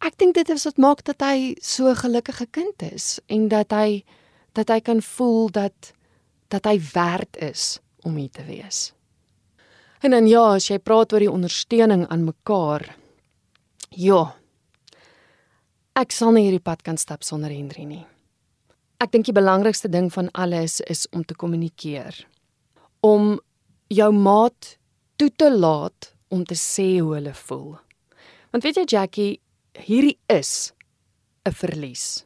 Ek 0.04 0.18
dink 0.20 0.34
dit 0.34 0.48
is 0.52 0.64
wat 0.68 0.76
maak 0.76 1.04
dat 1.04 1.22
hy 1.24 1.56
so 1.60 1.88
'n 1.88 1.96
gelukkige 1.96 2.46
kind 2.50 2.82
is 2.82 3.20
en 3.28 3.48
dat 3.48 3.72
hy 3.72 4.04
dat 4.52 4.68
hy 4.68 4.80
kan 4.80 5.00
voel 5.02 5.48
dat 5.50 5.92
dat 6.48 6.64
hy 6.64 6.78
werd 6.94 7.36
is 7.36 7.80
om 8.04 8.16
hier 8.16 8.30
te 8.30 8.44
wees. 8.44 8.92
En 10.00 10.10
dan 10.10 10.26
ja, 10.26 10.54
as 10.54 10.68
jy 10.68 10.78
praat 10.78 11.12
oor 11.12 11.20
die 11.20 11.30
ondersteuning 11.30 12.06
aan 12.08 12.24
mekaar, 12.24 12.96
Ja. 13.96 14.34
Ek 15.94 16.10
sal 16.10 16.34
nie 16.34 16.48
hierdie 16.48 16.62
pad 16.62 16.82
kan 16.82 16.98
stap 16.98 17.22
sonder 17.22 17.52
Henry 17.54 17.84
nie. 17.86 18.02
Ek 18.98 19.12
dink 19.14 19.28
die 19.28 19.36
belangrikste 19.36 19.90
ding 19.90 20.08
van 20.10 20.30
alles 20.34 20.80
is 20.90 21.04
om 21.14 21.22
te 21.22 21.36
kommunikeer. 21.38 22.16
Om 23.06 23.38
jou 23.92 24.10
maat 24.16 24.74
toe 25.20 25.30
te 25.30 25.50
laat 25.52 26.10
om 26.34 26.42
te 26.44 26.58
sê 26.58 26.98
hoe 26.98 27.14
hulle 27.14 27.34
voel. 27.46 27.76
Want 28.50 28.66
weet 28.66 28.80
jy 28.80 28.84
Jackie, 28.96 29.40
hierdie 29.78 30.18
is 30.26 30.72
'n 31.44 31.52
verlies. 31.52 32.24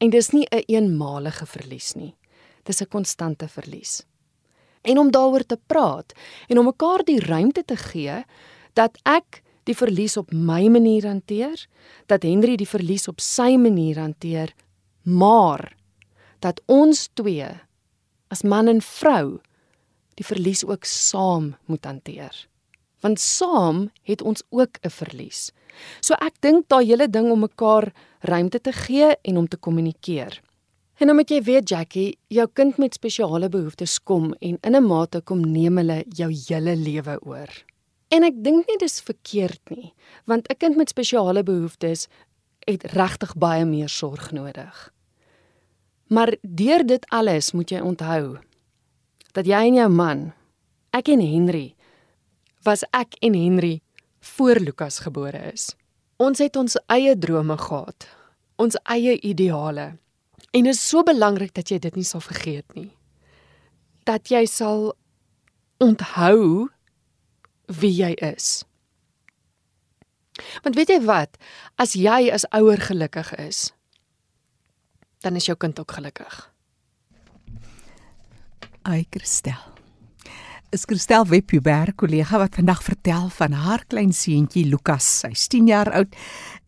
En 0.00 0.10
dis 0.10 0.30
nie 0.30 0.46
'n 0.50 0.56
een 0.56 0.64
eenmalige 0.66 1.46
verlies 1.46 1.94
nie. 1.94 2.14
Dis 2.64 2.80
'n 2.80 2.88
konstante 2.88 3.48
verlies. 3.48 4.04
En 4.82 4.98
om 4.98 5.10
daaroor 5.10 5.46
te 5.46 5.58
praat 5.66 6.12
en 6.48 6.58
om 6.58 6.64
mekaar 6.64 7.04
die 7.04 7.20
ruimte 7.20 7.64
te 7.64 7.76
gee 7.76 8.24
dat 8.72 8.98
ek 9.02 9.42
die 9.64 9.76
verlies 9.76 10.16
op 10.16 10.32
my 10.32 10.68
manier 10.68 11.06
hanteer, 11.06 11.66
dat 12.06 12.22
Henry 12.22 12.56
die 12.56 12.68
verlies 12.68 13.08
op 13.08 13.20
sy 13.20 13.56
manier 13.56 13.98
hanteer, 13.98 14.52
maar 15.02 15.76
dat 16.40 16.60
ons 16.66 17.08
twee 17.14 17.48
as 18.28 18.42
man 18.42 18.68
en 18.68 18.82
vrou 18.82 19.40
die 20.14 20.26
verlies 20.26 20.64
ook 20.64 20.84
saam 20.84 21.54
moet 21.66 21.84
hanteer. 21.84 22.48
Want 23.00 23.20
saam 23.20 23.90
het 24.02 24.22
ons 24.22 24.42
ook 24.50 24.78
'n 24.82 24.90
verlies. 24.90 25.52
So 26.00 26.14
ek 26.20 26.40
dink 26.40 26.68
daai 26.68 26.86
hele 26.86 27.08
ding 27.08 27.30
om 27.30 27.40
mekaar 27.40 27.92
ruimte 28.20 28.60
te 28.60 28.72
gee 28.72 29.14
en 29.22 29.36
om 29.36 29.48
te 29.48 29.56
kommunikeer. 29.56 30.40
En 30.98 31.06
dan 31.06 31.16
moet 31.16 31.30
jy 31.30 31.40
weet 31.42 31.68
Jackie, 31.68 32.18
jou 32.30 32.46
kind 32.52 32.78
met 32.78 32.94
spesiale 32.94 33.48
behoeftes 33.50 33.98
kom 33.98 34.34
en 34.40 34.58
in 34.62 34.76
'n 34.76 34.86
mate 34.86 35.20
kom 35.20 35.40
neem 35.40 35.76
hulle 35.76 36.04
jou 36.08 36.30
hele 36.30 36.76
lewe 36.76 37.18
oor. 37.26 37.50
En 38.08 38.22
ek 38.22 38.34
dink 38.36 38.68
nie 38.68 38.78
dis 38.78 39.00
verkeerd 39.00 39.60
nie, 39.70 39.92
want 40.24 40.48
'n 40.48 40.56
kind 40.58 40.76
met 40.76 40.88
spesiale 40.88 41.42
behoeftes 41.42 42.08
het 42.66 42.82
regtig 42.92 43.34
baie 43.36 43.64
meer 43.64 43.88
sorg 43.88 44.32
nodig. 44.32 44.92
Maar 46.08 46.36
deur 46.42 46.86
dit 46.86 47.06
alles 47.08 47.52
moet 47.52 47.70
jy 47.70 47.80
onthou 47.80 48.38
dat 49.32 49.46
jy 49.46 49.66
en 49.66 49.74
jou 49.74 49.88
man, 49.88 50.32
ek 50.92 51.08
en 51.08 51.20
Henry, 51.20 51.74
was 52.62 52.84
ek 52.92 53.16
en 53.20 53.34
Henry 53.34 53.80
voor 54.24 54.60
Lukas 54.60 54.98
gebore 54.98 55.52
is. 55.52 55.74
Ons 56.16 56.38
het 56.38 56.56
ons 56.56 56.76
eie 56.92 57.16
drome 57.18 57.56
gehad, 57.58 58.06
ons 58.56 58.76
eie 58.82 59.18
ideale. 59.20 59.94
En 60.54 60.62
dit 60.62 60.72
is 60.72 60.88
so 60.88 61.02
belangrik 61.02 61.54
dat 61.54 61.72
jy 61.72 61.80
dit 61.82 61.98
nie 61.98 62.06
sal 62.06 62.22
vergeet 62.22 62.76
nie. 62.78 62.92
Dat 64.06 64.30
jy 64.30 64.44
sal 64.46 64.92
onthou 65.82 66.70
wie 67.80 67.92
jy 67.92 68.12
is. 68.30 68.62
Want 70.62 70.78
weet 70.78 70.94
jy 70.94 71.00
wat, 71.06 71.36
as 71.78 71.94
jy 71.98 72.30
as 72.34 72.46
ouer 72.54 72.80
gelukkig 72.80 73.34
is, 73.42 73.68
dan 75.26 75.38
is 75.38 75.46
jou 75.48 75.56
kind 75.58 75.78
ook 75.80 75.98
gelukkig. 75.98 76.40
Ai 78.84 79.06
Christel 79.10 79.73
is 80.74 80.84
Christel 80.90 81.22
Webber, 81.30 81.92
kollega 81.94 82.38
wat 82.40 82.56
vandag 82.58 82.80
vertel 82.82 83.28
van 83.36 83.52
haar 83.54 83.84
klein 83.86 84.10
seentjie 84.12 84.64
Lukas. 84.66 85.06
Hy's 85.22 85.46
10 85.52 85.68
jaar 85.70 85.90
oud 85.94 86.16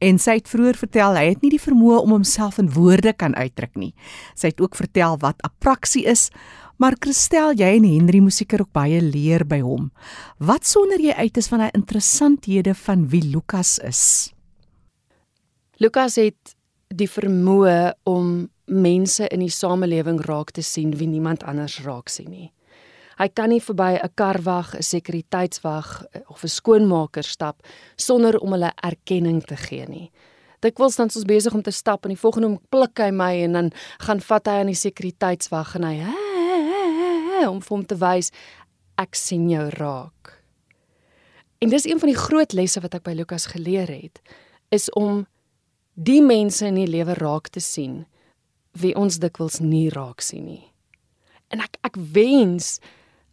en 0.04 0.20
sy 0.22 0.36
het 0.38 0.50
vroeër 0.50 0.78
vertel 0.78 1.18
hy 1.18 1.24
het 1.32 1.42
nie 1.42 1.50
die 1.56 1.60
vermoë 1.62 1.98
om 2.04 2.14
homself 2.14 2.60
in 2.62 2.68
woorde 2.76 3.10
kan 3.18 3.34
uitdruk 3.34 3.74
nie. 3.74 3.90
Sy 4.38 4.52
het 4.52 4.62
ook 4.62 4.78
vertel 4.78 5.18
wat 5.24 5.42
apraksie 5.46 6.04
is, 6.06 6.28
maar 6.78 6.94
Christel, 7.02 7.56
jy 7.58 7.72
en 7.80 7.88
Henry 7.88 8.22
moet 8.22 8.36
seker 8.36 8.62
ook 8.62 8.70
baie 8.76 9.02
leer 9.02 9.42
by 9.48 9.58
hom. 9.66 9.90
Wat 10.38 10.68
sonder 10.68 11.02
jy 11.02 11.16
uit 11.18 11.42
is 11.42 11.50
van 11.50 11.66
hy 11.66 11.70
interessanthede 11.74 12.76
van 12.86 13.08
wie 13.10 13.24
Lukas 13.26 13.80
is? 13.82 14.02
Lukas 15.82 16.20
het 16.22 16.54
die 16.94 17.10
vermoë 17.10 17.96
om 18.06 18.46
mense 18.70 19.26
in 19.34 19.42
die 19.42 19.52
samelewing 19.52 20.22
raak 20.26 20.54
te 20.54 20.62
sien 20.62 20.94
wie 20.94 21.10
niemand 21.10 21.42
anders 21.42 21.80
raak 21.82 22.12
sien 22.12 22.30
nie. 22.30 22.52
Hy 23.16 23.28
kan 23.32 23.48
nie 23.48 23.60
verby 23.60 23.96
'n 23.96 24.12
karwag, 24.14 24.74
'n 24.74 24.82
sekuriteitswag 24.82 26.04
eh, 26.12 26.20
of 26.28 26.42
'n 26.44 26.48
skoonmaker 26.48 27.24
stap 27.24 27.66
sonder 27.96 28.38
om 28.38 28.52
hulle 28.52 28.72
erkenning 28.82 29.42
te 29.42 29.56
gee 29.56 29.86
nie. 29.86 30.10
Dikwels 30.60 30.96
dan 30.96 31.10
ons 31.14 31.24
besig 31.24 31.54
om 31.54 31.62
te 31.62 31.70
stap 31.70 32.04
en 32.04 32.10
die 32.10 32.20
volgende 32.20 32.46
om 32.46 32.60
pluk 32.68 32.98
hy 32.98 33.10
my 33.10 33.42
en 33.44 33.52
dan 33.52 33.72
gaan 33.98 34.20
vat 34.20 34.46
hy 34.46 34.52
aan 34.52 34.72
die 34.72 34.74
sekuriteitswag 34.74 35.74
en 35.74 35.82
hy 35.82 35.96
om 37.48 37.60
vir 37.60 37.76
hom 37.76 37.84
te 37.86 37.96
wys 37.96 38.32
ek 38.98 39.14
sien 39.14 39.50
jou 39.50 39.68
raak. 39.76 40.42
En 41.60 41.68
dis 41.72 41.86
een 41.86 42.00
van 42.00 42.08
die 42.08 42.18
groot 42.18 42.52
lesse 42.52 42.80
wat 42.80 42.94
ek 42.94 43.04
by 43.06 43.14
Lukas 43.16 43.46
geleer 43.52 43.88
het, 43.88 44.20
is 44.72 44.90
om 44.92 45.26
die 45.94 46.20
mense 46.22 46.66
in 46.66 46.74
die 46.74 46.88
lewe 46.88 47.14
raak 47.16 47.48
te 47.48 47.60
sien 47.60 48.04
wie 48.76 48.92
ons 48.96 49.20
dikwels 49.22 49.60
nie 49.60 49.88
raak 49.88 50.20
sien 50.20 50.44
nie. 50.44 50.64
En 51.48 51.62
ek 51.64 51.78
ek 51.86 51.96
wens 52.12 52.76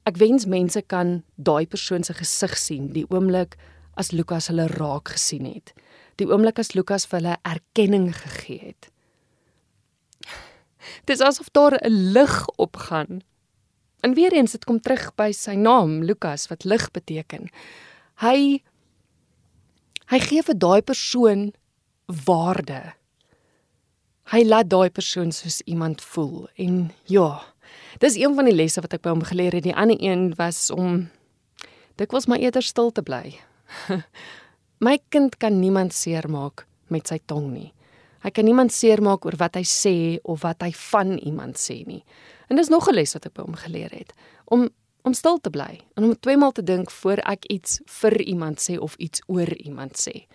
Ek 0.04 0.18
wens 0.20 0.46
mense 0.46 0.82
kan 0.82 1.22
daai 1.36 1.66
persoon 1.66 2.04
se 2.04 2.14
gesig 2.14 2.58
sien 2.60 2.90
die 2.96 3.06
oomblik 3.10 3.56
as 3.96 4.12
Lukas 4.12 4.50
hulle 4.52 4.68
raak 4.68 5.14
gesien 5.16 5.46
het. 5.48 5.74
Die 6.20 6.28
oomblik 6.28 6.60
as 6.60 6.74
Lukas 6.76 7.06
vir 7.08 7.22
hulle 7.22 7.38
erkenning 7.48 8.10
gegee 8.16 8.74
het. 8.74 8.90
Dis 11.08 11.22
asof 11.22 11.50
daar 11.56 11.80
'n 11.80 12.12
lig 12.14 12.48
opgaan. 12.58 13.24
En 14.02 14.14
weer 14.14 14.34
eens 14.34 14.52
dit 14.52 14.66
kom 14.66 14.80
terug 14.80 15.16
by 15.16 15.32
sy 15.32 15.56
naam 15.56 16.04
Lukas 16.04 16.48
wat 16.48 16.64
lig 16.64 16.92
beteken. 16.92 17.50
Hy 18.16 18.64
hy 20.06 20.20
gee 20.20 20.44
vir 20.44 20.58
daai 20.58 20.82
persoon 20.82 21.54
waarde. 22.26 22.94
Hy 24.24 24.44
laat 24.44 24.70
daai 24.70 24.90
persoon 24.90 25.32
soos 25.32 25.62
iemand 25.62 26.02
voel 26.02 26.50
en 26.56 26.92
ja, 27.06 27.53
Dis 28.00 28.16
een 28.16 28.36
van 28.36 28.46
die 28.46 28.56
lesse 28.56 28.82
wat 28.82 28.94
ek 28.94 29.02
by 29.02 29.10
hom 29.10 29.24
geleer 29.24 29.54
het. 29.54 29.64
Die 29.64 29.76
ander 29.76 29.98
een 30.00 30.34
was 30.38 30.70
om 30.72 31.10
dikwels 31.96 32.26
maar 32.26 32.40
eerder 32.40 32.64
stil 32.64 32.92
te 32.92 33.02
bly. 33.02 33.36
My 34.86 34.98
kind 35.10 35.38
kan 35.38 35.60
niemand 35.60 35.94
seermaak 35.94 36.66
met 36.88 37.08
sy 37.08 37.20
tong 37.26 37.52
nie. 37.54 37.72
Hy 38.24 38.32
kan 38.32 38.48
niemand 38.48 38.72
seermaak 38.72 39.26
oor 39.26 39.36
wat 39.40 39.58
hy 39.60 39.66
sê 39.68 39.96
of 40.24 40.44
wat 40.44 40.64
hy 40.64 40.72
van 40.92 41.18
iemand 41.18 41.60
sê 41.60 41.82
nie. 41.88 42.04
En 42.48 42.56
dis 42.56 42.70
nog 42.70 42.88
'n 42.88 42.96
les 42.96 43.14
wat 43.14 43.26
ek 43.26 43.34
by 43.34 43.44
hom 43.44 43.56
geleer 43.56 43.92
het 43.92 44.14
om 44.46 44.70
om 45.04 45.14
stil 45.14 45.38
te 45.38 45.50
bly 45.50 45.82
en 45.96 46.04
om 46.04 46.20
twee 46.20 46.38
maal 46.38 46.52
te 46.52 46.64
dink 46.64 46.92
voor 46.92 47.20
ek 47.28 47.46
iets 47.52 47.82
vir 47.86 48.22
iemand 48.22 48.60
sê 48.60 48.78
of 48.80 48.96
iets 48.96 49.22
oor 49.28 49.52
iemand 49.54 50.00
sê. 50.00 50.28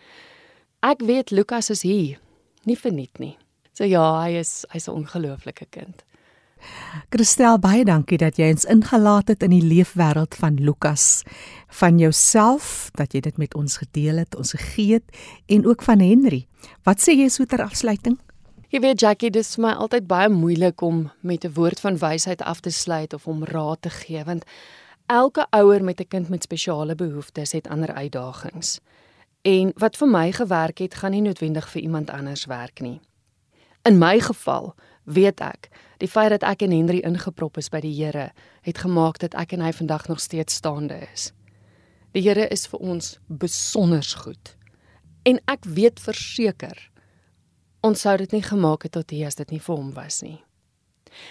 Ek 0.84 1.00
weet 1.00 1.30
Lukas 1.30 1.70
is 1.70 1.82
hier, 1.82 2.20
nie 2.64 2.76
verniet 2.76 3.18
nie. 3.18 3.38
So 3.72 3.84
ja, 3.84 4.20
hy 4.20 4.36
is 4.38 4.66
hy's 4.70 4.88
'n 4.88 4.94
ongelooflike 4.94 5.66
kind. 5.70 6.04
Christel, 7.10 7.58
baie 7.58 7.84
dankie 7.84 8.18
dat 8.18 8.38
jy 8.38 8.50
ons 8.52 8.64
ingelaat 8.64 9.28
het 9.28 9.42
in 9.42 9.50
die 9.50 9.64
leefwêreld 9.64 10.34
van 10.34 10.58
Lukas, 10.60 11.22
van 11.80 11.98
jouself 11.98 12.90
dat 12.94 13.12
jy 13.12 13.20
dit 13.20 13.36
met 13.38 13.54
ons 13.54 13.76
gedeel 13.76 14.22
het, 14.24 14.36
ons 14.36 14.52
gegee 14.52 15.00
het 15.00 15.18
en 15.46 15.66
ook 15.66 15.82
van 15.82 16.00
Henry. 16.00 16.46
Wat 16.84 17.00
sê 17.00 17.14
jy 17.16 17.28
so 17.28 17.44
ter 17.44 17.62
afsluiting? 17.62 18.18
Jy 18.68 18.82
weet 18.84 19.00
Jackie, 19.00 19.30
dit 19.32 19.40
is 19.40 19.54
vir 19.56 19.64
my 19.64 19.70
altyd 19.80 20.04
baie 20.08 20.28
moeilik 20.28 20.82
om 20.84 21.10
met 21.20 21.44
'n 21.44 21.54
woord 21.54 21.80
van 21.80 21.96
wysheid 21.96 22.42
af 22.42 22.60
te 22.60 22.70
sluit 22.70 23.14
of 23.14 23.26
om 23.26 23.44
raad 23.44 23.82
te 23.82 23.90
gee 23.90 24.24
want 24.24 24.44
elke 25.06 25.46
ouer 25.50 25.84
met 25.84 26.00
'n 26.00 26.08
kind 26.08 26.28
met 26.28 26.42
spesiale 26.42 26.94
behoeftes 26.94 27.52
het 27.52 27.68
ander 27.68 27.92
uitdagings. 27.92 28.80
En 29.42 29.72
wat 29.76 29.96
vir 29.96 30.08
my 30.08 30.32
gewerk 30.32 30.78
het, 30.78 30.94
gaan 30.94 31.10
nie 31.10 31.20
noodwendig 31.20 31.68
vir 31.70 31.82
iemand 31.82 32.10
anders 32.10 32.44
werk 32.44 32.80
nie. 32.80 33.00
In 33.82 33.98
my 33.98 34.20
geval 34.20 34.74
weet 35.04 35.40
ek 35.40 35.68
Die 35.98 36.08
feit 36.08 36.30
dat 36.30 36.44
ek 36.46 36.62
en 36.62 36.74
Henry 36.74 37.00
ingeprop 37.06 37.58
is 37.58 37.70
by 37.72 37.80
die 37.82 37.94
Here 37.94 38.30
het 38.66 38.78
gemaak 38.78 39.18
dat 39.18 39.34
ek 39.34 39.56
en 39.56 39.64
hy 39.66 39.72
vandag 39.74 40.06
nog 40.08 40.20
steeds 40.22 40.54
staande 40.54 41.00
is. 41.12 41.32
Die 42.14 42.22
Here 42.22 42.46
is 42.54 42.66
vir 42.70 42.80
ons 42.80 43.16
besonder 43.26 44.04
goed. 44.22 44.54
En 45.26 45.40
ek 45.50 45.66
weet 45.66 46.00
verseker 46.00 46.78
ons 47.86 48.00
sou 48.02 48.16
dit 48.18 48.32
nie 48.34 48.42
gemaak 48.42 48.86
het 48.86 48.94
tot 48.96 49.10
hier 49.14 49.28
as 49.30 49.38
dit 49.38 49.50
nie 49.54 49.62
vir 49.62 49.76
hom 49.76 49.90
was 49.94 50.22
nie. 50.22 50.38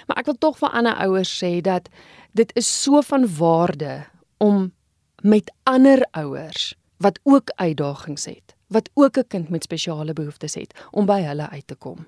Maar 0.08 0.22
ek 0.24 0.30
wil 0.32 0.40
tog 0.42 0.60
vir 0.60 0.76
ander 0.76 0.96
ouers 1.06 1.32
sê 1.32 1.58
dat 1.64 1.90
dit 2.36 2.52
is 2.60 2.68
so 2.68 3.02
van 3.04 3.28
waarde 3.38 4.06
om 4.44 4.72
met 5.24 5.52
ander 5.68 6.04
ouers 6.12 6.74
wat 7.04 7.20
ook 7.24 7.52
uitdagings 7.56 8.26
het, 8.26 8.56
wat 8.74 8.90
ook 8.94 9.18
'n 9.18 9.28
kind 9.28 9.50
met 9.50 9.64
spesiale 9.64 10.14
behoeftes 10.14 10.56
het, 10.56 10.74
om 10.92 11.06
by 11.06 11.22
hulle 11.22 11.50
uit 11.50 11.68
te 11.68 11.76
kom. 11.76 12.08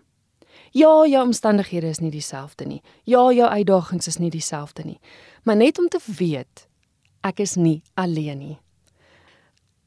Ja, 0.72 1.06
jou 1.08 1.22
omstandighede 1.24 1.88
is 1.88 2.00
nie 2.00 2.12
dieselfde 2.12 2.66
nie. 2.66 2.82
Ja, 3.04 3.32
jou 3.32 3.50
uitdagings 3.50 4.08
is 4.08 4.18
nie 4.18 4.30
dieselfde 4.30 4.84
nie. 4.84 5.00
Maar 5.44 5.56
net 5.56 5.80
om 5.80 5.88
te 5.88 6.00
weet 6.18 6.68
ek 7.22 7.40
is 7.40 7.56
nie 7.56 7.82
alleen 7.94 8.38
nie. 8.38 8.58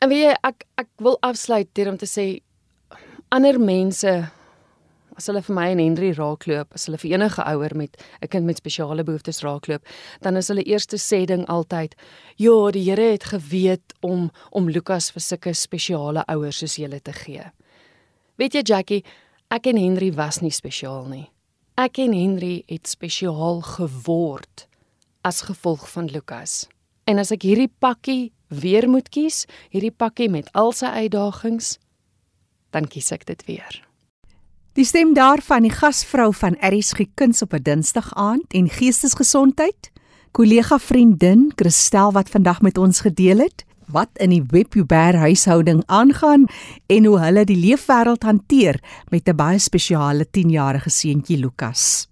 En 0.02 0.10
weet 0.10 0.24
jy, 0.26 0.36
ek 0.42 0.64
ek 0.82 0.88
wil 0.98 1.18
afsluit 1.22 1.68
deur 1.74 1.92
om 1.92 1.98
te 2.00 2.08
sê 2.10 2.26
ander 3.32 3.58
mense 3.60 4.10
as 5.16 5.28
hulle 5.28 5.42
vir 5.44 5.54
my 5.54 5.66
en 5.72 5.80
Henry 5.82 6.10
raakloop, 6.16 6.72
as 6.74 6.86
hulle 6.88 6.98
vir 6.98 7.14
enige 7.14 7.44
ouer 7.44 7.74
met 7.76 7.96
'n 8.22 8.28
kind 8.28 8.46
met 8.46 8.56
spesiale 8.56 9.04
behoeftes 9.04 9.42
raakloop, 9.42 9.84
dan 10.20 10.36
is 10.36 10.48
hulle 10.48 10.64
eerste 10.64 10.96
sê 10.96 11.26
ding 11.26 11.46
altyd: 11.46 11.94
"Ja, 12.36 12.70
die 12.70 12.90
Here 12.90 13.12
het 13.12 13.24
geweet 13.24 13.94
om 14.00 14.30
om 14.50 14.68
Lukas 14.68 15.10
vir 15.10 15.20
sulke 15.20 15.54
spesiale 15.54 16.24
ouers 16.26 16.58
soos 16.58 16.76
julle 16.76 17.00
te 17.00 17.12
gee." 17.12 17.44
Weet 18.36 18.54
jy 18.54 18.62
Jackie, 18.62 19.04
Ek 19.52 19.66
en 19.68 19.76
Henry 19.76 20.08
was 20.16 20.38
nie 20.40 20.52
spesiaal 20.54 21.04
nie. 21.10 21.26
Ek 21.76 21.98
en 22.00 22.14
Henry 22.16 22.62
het 22.70 22.88
spesiaal 22.88 23.58
geword 23.66 24.64
as 25.28 25.42
gevolg 25.44 25.84
van 25.92 26.08
Lukas. 26.08 26.70
En 27.04 27.20
as 27.20 27.34
ek 27.34 27.44
hierdie 27.44 27.68
pakkie 27.68 28.32
weer 28.48 28.88
moet 28.88 29.10
kies, 29.12 29.44
hierdie 29.68 29.92
pakkie 29.92 30.30
met 30.32 30.48
al 30.56 30.72
sy 30.72 30.88
uitdagings, 31.04 31.76
dan 32.72 32.88
kies 32.88 33.12
ek 33.12 33.26
dit 33.28 33.44
weer. 33.44 33.76
Die 34.72 34.88
stem 34.88 35.12
daarvan 35.12 35.68
die 35.68 35.74
gasvrou 35.74 36.30
van 36.32 36.56
RSG 36.64 37.12
Kuns 37.12 37.44
op 37.44 37.52
'n 37.52 37.62
Dinsdag 37.62 38.08
aand 38.16 38.56
en 38.56 38.72
Geestesgesondheid, 38.72 39.92
kollega 40.32 40.78
vriendin 40.78 41.52
Christel 41.56 42.12
wat 42.12 42.32
vandag 42.32 42.62
met 42.62 42.78
ons 42.78 43.04
gedeel 43.04 43.44
het 43.44 43.66
wat 43.92 44.10
in 44.18 44.30
die 44.30 44.42
Webjuber 44.42 45.16
huishouding 45.16 45.82
aangaan 45.86 46.46
en 46.86 47.04
hoe 47.04 47.20
hulle 47.20 47.44
die 47.44 47.56
leefwêreld 47.56 48.24
hanteer 48.24 48.80
met 49.10 49.28
'n 49.28 49.36
baie 49.36 49.58
spesiale 49.58 50.26
10-jarige 50.26 50.90
seentjie 50.90 51.38
Lukas. 51.38 52.08